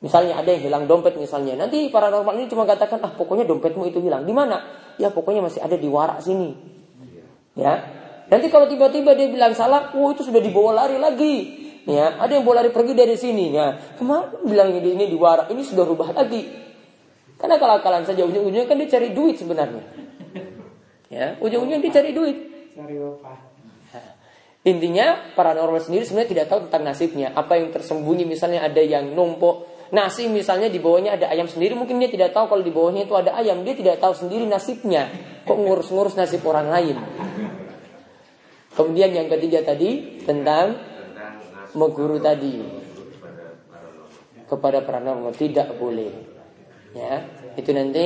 Misalnya 0.01 0.39
ada 0.39 0.49
yang 0.49 0.63
hilang 0.65 0.83
dompet 0.87 1.19
misalnya. 1.19 1.53
Nanti 1.59 1.91
paranormal 1.91 2.33
ini 2.39 2.47
cuma 2.49 2.65
katakan, 2.65 3.03
ah 3.03 3.11
pokoknya 3.13 3.45
dompetmu 3.45 3.85
itu 3.91 3.99
hilang. 4.01 4.25
Di 4.25 4.33
mana? 4.33 4.63
Ya 4.97 5.11
pokoknya 5.11 5.45
masih 5.45 5.61
ada 5.61 5.77
di 5.77 5.85
warak 5.85 6.23
sini. 6.23 6.57
Ya. 7.53 7.85
Nanti 8.31 8.47
kalau 8.47 8.71
tiba-tiba 8.71 9.11
dia 9.13 9.27
bilang 9.27 9.51
salah, 9.51 9.91
oh 9.93 10.15
itu 10.15 10.23
sudah 10.23 10.39
dibawa 10.39 10.87
lari 10.87 10.95
lagi. 10.95 11.35
Ya, 11.83 12.15
ada 12.21 12.31
yang 12.31 12.45
bawa 12.45 12.63
lari 12.63 12.71
pergi 12.71 12.93
dari 12.95 13.19
sini. 13.19 13.51
Ya, 13.51 13.75
kemarin 13.97 14.41
bilang 14.47 14.69
ini, 14.71 14.95
ini 14.95 15.05
di 15.11 15.17
warak, 15.19 15.51
ini 15.51 15.65
sudah 15.65 15.83
rubah 15.83 16.15
lagi. 16.15 16.47
Karena 17.35 17.57
kalau 17.57 17.81
kalian 17.81 18.05
saja 18.05 18.21
ujung-ujungnya 18.21 18.69
kan 18.69 18.77
dia 18.77 18.87
cari 18.87 19.11
duit 19.11 19.35
sebenarnya. 19.35 19.83
Ya, 21.11 21.35
ujung-ujungnya 21.41 21.81
dia 21.81 21.91
cari 21.99 22.13
duit. 22.13 22.37
Intinya 24.61 25.33
paranormal 25.33 25.81
sendiri 25.81 26.05
sebenarnya 26.05 26.31
tidak 26.37 26.47
tahu 26.53 26.59
tentang 26.69 26.83
nasibnya. 26.85 27.33
Apa 27.33 27.57
yang 27.57 27.73
tersembunyi 27.73 28.29
misalnya 28.29 28.61
ada 28.61 28.81
yang 28.81 29.09
numpuk. 29.17 29.69
Nasi 29.91 30.29
misalnya 30.31 30.71
di 30.71 30.79
bawahnya 30.79 31.19
ada 31.19 31.27
ayam 31.27 31.51
sendiri 31.51 31.75
mungkin 31.75 31.99
dia 31.99 32.07
tidak 32.07 32.31
tahu 32.31 32.47
kalau 32.47 32.63
di 32.63 32.71
bawahnya 32.71 33.09
itu 33.09 33.15
ada 33.17 33.35
ayam. 33.35 33.65
Dia 33.65 33.73
tidak 33.73 33.97
tahu 33.97 34.13
sendiri 34.13 34.45
nasibnya. 34.45 35.09
Kok 35.43 35.57
ngurus-ngurus 35.57 36.13
nasib 36.13 36.45
orang 36.45 36.69
lain? 36.69 36.97
Kemudian 38.71 39.11
yang 39.11 39.27
ketiga 39.27 39.65
tadi 39.65 40.21
tentang 40.23 40.77
meguru 41.73 42.21
tadi. 42.21 42.61
Kepada 44.45 44.85
paranormal 44.85 45.33
tidak 45.35 45.73
boleh. 45.75 46.11
Ya 46.93 47.25
itu 47.57 47.71
nanti 47.75 48.05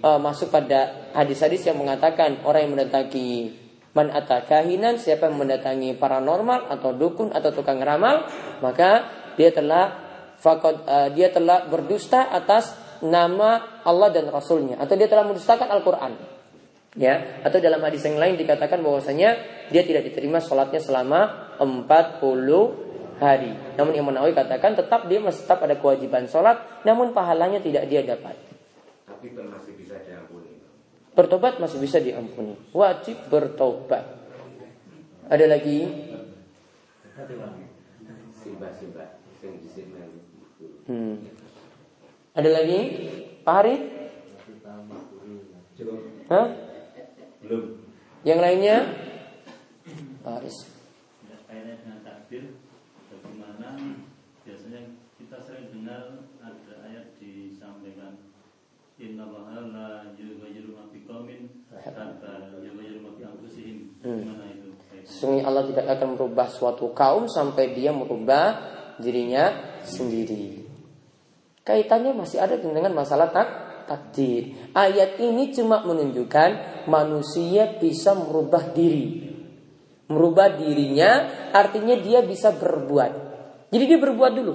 uh, 0.00 0.18
masuk 0.18 0.48
pada 0.48 1.12
hadis-hadis 1.14 1.68
yang 1.68 1.78
mengatakan 1.78 2.42
orang 2.42 2.66
yang 2.66 2.72
mendatangi 2.74 3.59
Man 3.90 4.14
atakahinan 4.14 5.02
siapa 5.02 5.26
yang 5.26 5.42
mendatangi 5.42 5.98
paranormal 5.98 6.70
atau 6.70 6.94
dukun 6.94 7.34
atau 7.34 7.50
tukang 7.50 7.82
ramal 7.82 8.22
maka 8.62 9.10
dia 9.34 9.50
telah 9.50 9.98
fakod, 10.38 10.86
uh, 10.86 11.10
dia 11.10 11.34
telah 11.34 11.66
berdusta 11.66 12.30
atas 12.30 12.70
nama 13.02 13.82
Allah 13.82 14.08
dan 14.14 14.30
Rasulnya. 14.30 14.78
Atau 14.78 14.94
dia 14.94 15.10
telah 15.10 15.26
mendustakan 15.26 15.68
Al-Quran. 15.68 16.12
Ya 16.98 17.38
atau 17.46 17.62
dalam 17.62 17.78
hadis 17.86 18.02
yang 18.02 18.18
lain 18.18 18.34
dikatakan 18.34 18.82
bahwasanya 18.82 19.38
dia 19.70 19.86
tidak 19.86 20.10
diterima 20.10 20.42
sholatnya 20.42 20.82
selama 20.82 21.54
40 21.62 22.18
hari. 23.22 23.54
Namun 23.78 23.92
yang 23.94 24.10
Nawawi 24.10 24.34
katakan 24.34 24.74
tetap 24.74 25.06
dia 25.06 25.22
masih 25.22 25.46
tetap 25.46 25.62
ada 25.62 25.78
kewajiban 25.78 26.26
sholat 26.26 26.82
namun 26.82 27.14
pahalanya 27.14 27.62
tidak 27.62 27.86
dia 27.86 28.02
dapat. 28.02 28.34
Tapi 29.06 29.30
masih 29.38 29.78
bisa 29.78 29.94
Bertobat 31.20 31.60
masih 31.60 31.84
bisa 31.84 32.00
diampuni. 32.00 32.56
Wajib 32.72 33.28
bertobat. 33.28 34.08
Ada 35.28 35.52
lagi? 35.52 35.84
Hmm. 40.88 41.20
Ada 42.32 42.50
lagi? 42.56 42.80
Pak 43.44 43.52
Hari? 43.52 43.74
Hah? 46.32 46.46
Belum. 47.44 47.64
Yang 48.24 48.40
lainnya? 48.40 48.76
Pak 50.24 50.32
Haris. 50.40 50.56
dengan 51.52 52.00
takdir, 52.00 52.56
bagaimana 53.12 53.76
biasanya 54.48 54.96
kita 55.20 55.36
sering 55.44 55.68
dengar 55.68 56.24
ada 56.40 56.74
ayat 56.88 57.12
disampaikan 57.20 58.29
Inna 59.00 59.24
la 59.24 59.40
Sungguh 65.10 65.42
Allah 65.42 65.64
tidak 65.66 65.86
akan 65.90 66.08
merubah 66.14 66.48
suatu 66.52 66.92
kaum 66.92 67.26
sampai 67.26 67.72
dia 67.72 67.90
merubah 67.90 68.56
dirinya 69.00 69.76
sendiri. 69.82 70.62
Kaitannya 71.64 72.12
masih 72.12 72.38
ada 72.44 72.60
dengan 72.60 72.92
masalah 72.92 73.32
tak 73.32 73.48
takdir. 73.90 74.70
Ayat 74.76 75.18
ini 75.18 75.50
cuma 75.50 75.82
menunjukkan 75.82 76.84
manusia 76.86 77.80
bisa 77.80 78.14
merubah 78.14 78.70
diri. 78.70 79.32
Merubah 80.06 80.54
dirinya 80.54 81.10
artinya 81.50 81.98
dia 81.98 82.22
bisa 82.22 82.54
berbuat. 82.54 83.12
Jadi 83.70 83.84
dia 83.86 83.98
berbuat 83.98 84.32
dulu. 84.36 84.54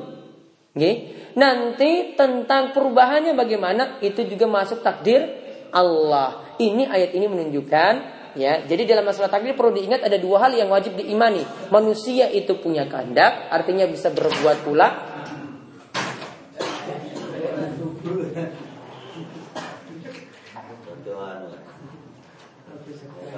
Okay? 0.76 1.16
Nanti 1.40 2.16
tentang 2.20 2.76
perubahannya 2.76 3.36
bagaimana 3.36 4.04
itu 4.04 4.28
juga 4.28 4.48
masuk 4.48 4.84
takdir 4.84 5.24
Allah. 5.72 6.56
Ini 6.60 6.88
ayat 6.88 7.12
ini 7.16 7.28
menunjukkan 7.28 8.16
Ya, 8.36 8.60
jadi 8.68 8.84
dalam 8.84 9.08
masalah 9.08 9.32
takdir 9.32 9.56
perlu 9.56 9.72
diingat 9.72 10.04
ada 10.04 10.20
dua 10.20 10.44
hal 10.44 10.52
yang 10.52 10.68
wajib 10.68 11.00
diimani. 11.00 11.48
Manusia 11.72 12.28
itu 12.28 12.60
punya 12.60 12.84
kehendak, 12.84 13.48
artinya 13.48 13.88
bisa 13.88 14.12
berbuat 14.12 14.60
pula. 14.68 14.88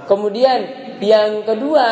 Kemudian 0.09 0.59
yang 0.97 1.45
kedua, 1.45 1.89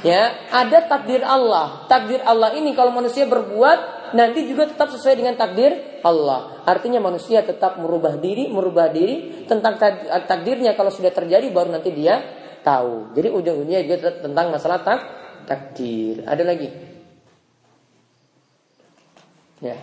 ya 0.00 0.22
ada 0.48 0.88
takdir 0.88 1.20
Allah. 1.20 1.84
Takdir 1.84 2.24
Allah 2.24 2.56
ini 2.56 2.72
kalau 2.72 2.96
manusia 2.96 3.28
berbuat 3.28 3.97
nanti 4.14 4.44
juga 4.46 4.68
tetap 4.68 4.88
sesuai 4.92 5.16
dengan 5.18 5.34
takdir 5.34 6.00
Allah. 6.04 6.62
Artinya 6.64 7.00
manusia 7.02 7.42
tetap 7.42 7.80
merubah 7.80 8.16
diri, 8.16 8.48
merubah 8.48 8.92
diri 8.92 9.44
tentang 9.48 9.76
takdirnya 10.24 10.76
kalau 10.76 10.92
sudah 10.92 11.10
terjadi 11.10 11.48
baru 11.50 11.72
nanti 11.74 11.90
dia 11.92 12.20
tahu. 12.62 13.16
Jadi 13.16 13.28
ujung-ujungnya 13.32 13.80
juga 13.84 14.20
tentang 14.20 14.52
masalah 14.52 14.84
tak 14.84 15.00
takdir. 15.48 16.22
Ada 16.28 16.44
lagi? 16.44 16.68
Ya. 19.58 19.74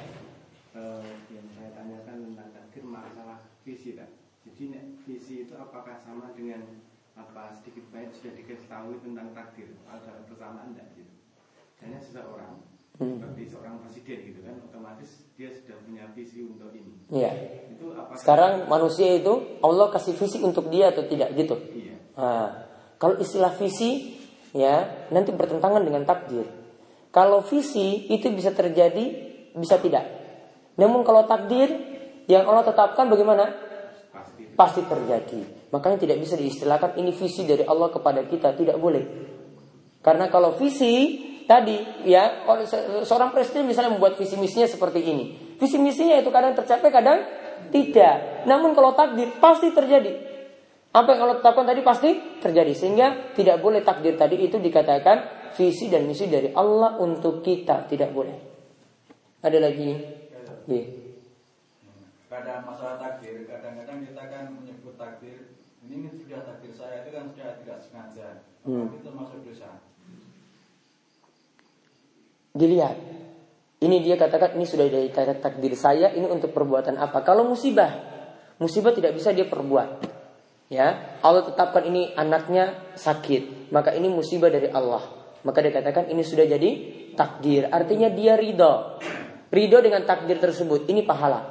Uh, 0.72 1.04
yang 1.34 1.48
saya 1.52 1.70
tanyakan 1.76 2.32
tentang 2.32 2.50
takdir 2.56 2.84
masalah 2.88 3.44
visi, 3.68 3.98
tak? 3.98 4.08
Jadi 4.46 4.72
visi 5.04 5.44
itu 5.44 5.54
apakah 5.60 6.00
sama 6.00 6.32
dengan 6.32 6.64
apa 7.16 7.52
sedikit 7.52 7.84
banyak 7.92 8.12
sudah 8.16 8.34
diketahui 8.40 9.04
tentang 9.04 9.36
takdir? 9.36 9.76
Ada 9.88 10.24
persamaan 10.32 10.72
tidak? 10.76 10.88
Gitu. 10.96 11.12
Hanya 11.84 12.00
seseorang. 12.00 12.75
Seperti 12.96 13.44
seorang 13.52 13.76
presiden 13.84 14.18
gitu 14.32 14.40
kan 14.48 14.56
otomatis 14.72 15.10
dia 15.36 15.52
sudah 15.52 15.78
punya 15.84 16.04
visi 16.16 16.40
untuk 16.48 16.72
ini. 16.72 16.96
Iya. 17.12 17.32
Itu 17.76 17.92
apa? 17.92 18.16
Sekarang 18.16 18.72
manusia 18.72 19.20
itu 19.20 19.60
Allah 19.60 19.92
kasih 19.92 20.16
visi 20.16 20.40
untuk 20.40 20.72
dia 20.72 20.96
atau 20.96 21.04
tidak 21.04 21.36
gitu. 21.36 21.60
Iya. 21.76 21.96
Nah, 22.16 22.48
kalau 22.96 23.20
istilah 23.20 23.52
visi 23.60 24.16
ya 24.56 25.08
nanti 25.12 25.36
bertentangan 25.36 25.84
dengan 25.84 26.08
takdir. 26.08 26.48
Kalau 27.12 27.44
visi 27.44 28.08
itu 28.08 28.32
bisa 28.32 28.56
terjadi 28.56 29.04
bisa 29.56 29.76
tidak. 29.80 30.08
Namun 30.80 31.04
kalau 31.04 31.28
takdir 31.28 31.72
yang 32.32 32.48
Allah 32.48 32.64
tetapkan 32.64 33.12
bagaimana? 33.12 33.52
Pasti, 34.12 34.42
Pasti 34.56 34.82
terjadi. 34.88 35.68
Makanya 35.76 36.00
tidak 36.00 36.18
bisa 36.24 36.40
diistilahkan 36.40 36.96
ini 36.96 37.12
visi 37.12 37.44
dari 37.44 37.68
Allah 37.68 37.92
kepada 37.92 38.24
kita 38.24 38.56
tidak 38.56 38.80
boleh. 38.80 39.04
Karena 40.00 40.32
kalau 40.32 40.56
visi 40.56 41.35
tadi 41.46 41.78
ya 42.06 42.46
seorang 43.06 43.32
presiden 43.32 43.70
misalnya 43.70 43.94
membuat 43.94 44.18
visi 44.18 44.36
misinya 44.38 44.66
seperti 44.66 45.02
ini. 45.02 45.26
Visi 45.56 45.80
misinya 45.80 46.20
itu 46.20 46.30
kadang 46.34 46.54
tercapai, 46.58 46.90
kadang 46.92 47.24
tidak. 47.72 48.46
Namun 48.50 48.76
kalau 48.76 48.94
takdir 48.98 49.32
pasti 49.40 49.72
terjadi. 49.72 50.36
Apa 50.96 51.12
yang 51.12 51.20
kalau 51.28 51.34
tetapkan 51.40 51.66
tadi 51.68 51.82
pasti 51.84 52.10
terjadi 52.40 52.72
sehingga 52.72 53.36
tidak 53.36 53.60
boleh 53.60 53.84
takdir 53.84 54.16
tadi 54.16 54.40
itu 54.40 54.60
dikatakan 54.60 55.50
visi 55.56 55.92
dan 55.92 56.08
misi 56.08 56.28
dari 56.32 56.52
Allah 56.56 56.96
untuk 57.00 57.44
kita 57.44 57.88
tidak 57.88 58.16
boleh. 58.16 58.36
Ada 59.44 59.60
lagi? 59.60 59.92
Ya. 60.66 60.84
Pada 62.32 62.64
masalah 62.64 62.98
takdir, 62.98 63.46
kadang-kadang 63.48 64.08
kita 64.08 64.24
kan 64.28 64.44
menyebut 64.56 64.96
takdir 64.96 65.56
ini 65.86 66.10
sudah 66.10 66.42
takdir 66.42 66.74
saya 66.74 67.06
itu 67.06 67.10
kan 67.14 67.24
sudah 67.30 67.50
tidak 67.62 67.78
sengaja. 67.86 68.28
Hmm. 68.66 68.90
Itu 68.90 68.98
termasuk 69.06 69.46
dosa 69.46 69.85
dilihat. 72.56 72.96
Ini 73.84 74.02
dia 74.02 74.16
katakan 74.16 74.56
ini 74.56 74.66
sudah 74.66 74.88
dari 74.88 75.12
takdir 75.12 75.76
saya 75.76 76.16
ini 76.16 76.26
untuk 76.26 76.56
perbuatan 76.56 76.96
apa? 76.96 77.22
Kalau 77.22 77.44
musibah, 77.44 77.92
musibah 78.58 78.96
tidak 78.96 79.14
bisa 79.14 79.36
dia 79.36 79.46
perbuat. 79.46 80.16
Ya, 80.72 81.20
Allah 81.22 81.46
tetapkan 81.46 81.86
ini 81.86 82.10
anaknya 82.18 82.96
sakit, 82.98 83.70
maka 83.70 83.94
ini 83.94 84.10
musibah 84.10 84.50
dari 84.50 84.72
Allah. 84.72 85.04
Maka 85.46 85.62
dia 85.62 85.70
katakan 85.70 86.10
ini 86.10 86.26
sudah 86.26 86.50
jadi 86.50 86.70
takdir. 87.14 87.70
Artinya 87.70 88.10
dia 88.10 88.34
ridho. 88.34 88.98
Ridho 89.54 89.78
dengan 89.78 90.02
takdir 90.02 90.42
tersebut. 90.42 90.90
Ini 90.90 91.06
pahala. 91.06 91.46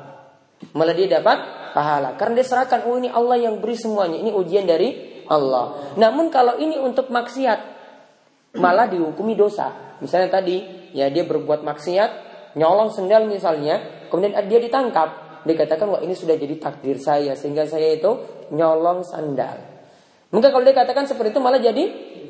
Malah 0.75 0.95
dia 0.99 1.07
dapat 1.07 1.71
pahala. 1.71 2.19
Karena 2.19 2.43
dia 2.43 2.47
serahkan, 2.47 2.91
oh 2.91 2.99
ini 2.99 3.07
Allah 3.07 3.39
yang 3.39 3.63
beri 3.63 3.79
semuanya. 3.79 4.19
Ini 4.19 4.35
ujian 4.35 4.67
dari 4.67 5.23
Allah. 5.31 5.95
Namun 5.95 6.27
kalau 6.35 6.59
ini 6.59 6.75
untuk 6.75 7.07
maksiat, 7.15 7.59
malah 8.59 8.91
dihukumi 8.91 9.39
dosa. 9.39 9.99
Misalnya 10.03 10.43
tadi, 10.43 10.84
ya 10.95 11.11
dia 11.11 11.27
berbuat 11.27 11.67
maksiat, 11.67 12.11
nyolong 12.55 12.95
sendal 12.95 13.27
misalnya, 13.27 14.07
kemudian 14.09 14.39
dia 14.47 14.63
ditangkap, 14.63 15.43
dikatakan 15.43 15.91
wah 15.91 16.01
ini 16.01 16.15
sudah 16.15 16.39
jadi 16.39 16.55
takdir 16.57 16.97
saya 17.03 17.35
sehingga 17.35 17.67
saya 17.67 17.99
itu 17.99 18.11
nyolong 18.55 19.03
sandal. 19.03 19.59
Mungkin 20.31 20.51
kalau 20.51 20.65
dia 20.67 20.75
katakan 20.75 21.05
seperti 21.11 21.35
itu 21.35 21.43
malah 21.43 21.59
jadi 21.59 21.85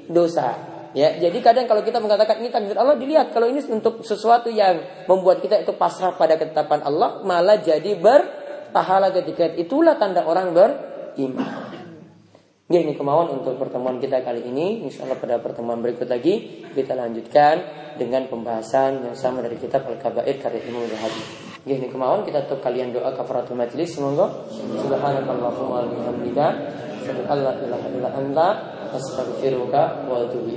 dosa. 0.09 0.73
Ya, 0.95 1.11
jadi 1.19 1.35
kadang 1.43 1.67
kalau 1.67 1.83
kita 1.83 1.99
mengatakan 1.99 2.39
ini 2.39 2.55
takdir 2.55 2.79
Allah 2.79 2.95
dilihat 2.95 3.35
kalau 3.35 3.51
ini 3.51 3.59
untuk 3.67 4.07
sesuatu 4.07 4.47
yang 4.47 4.79
membuat 5.11 5.43
kita 5.43 5.59
itu 5.67 5.75
pasrah 5.75 6.15
pada 6.15 6.39
ketetapan 6.39 6.87
Allah 6.87 7.19
malah 7.27 7.59
jadi 7.59 7.99
berpahala 7.99 9.11
ketika 9.11 9.51
itulah 9.59 9.99
tanda 9.99 10.23
orang 10.23 10.55
beriman. 10.55 11.74
Ya, 12.65 12.81
ini 12.81 12.97
kemauan 12.97 13.29
untuk 13.29 13.61
pertemuan 13.61 14.01
kita 14.01 14.25
kali 14.25 14.41
ini. 14.49 14.89
Insya 14.89 15.05
Allah 15.05 15.21
pada 15.21 15.37
pertemuan 15.37 15.85
berikut 15.85 16.09
lagi 16.09 16.65
kita 16.73 16.97
lanjutkan 16.97 17.61
dengan 18.01 18.25
pembahasan 18.25 19.05
yang 19.05 19.13
sama 19.13 19.45
dari 19.45 19.61
kitab 19.61 19.85
Al-Kabair 19.85 20.41
karya 20.41 20.65
Imam 20.65 20.81
Ghazali. 20.89 21.53
Ya, 21.69 21.77
ini 21.77 21.93
kemauan 21.93 22.25
kita 22.25 22.49
untuk 22.49 22.65
kalian 22.65 22.97
doa 22.97 23.13
kafaratul 23.13 23.61
majlis 23.61 23.93
semoga 23.93 24.49
subhanakallahumma 24.81 25.85
wa 25.85 25.93
bihamdika 25.93 26.47
asyhadu 27.05 27.29
an 27.29 28.33
la 28.33 28.49
astaghfiruka 28.97 30.09
wa 30.09 30.25
atubu. 30.25 30.57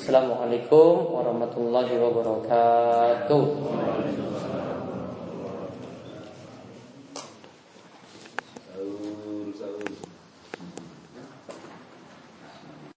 Assalamualaikum 0.00 1.12
warahmatullahi 1.12 1.92
wabarakatuh. 2.00 3.44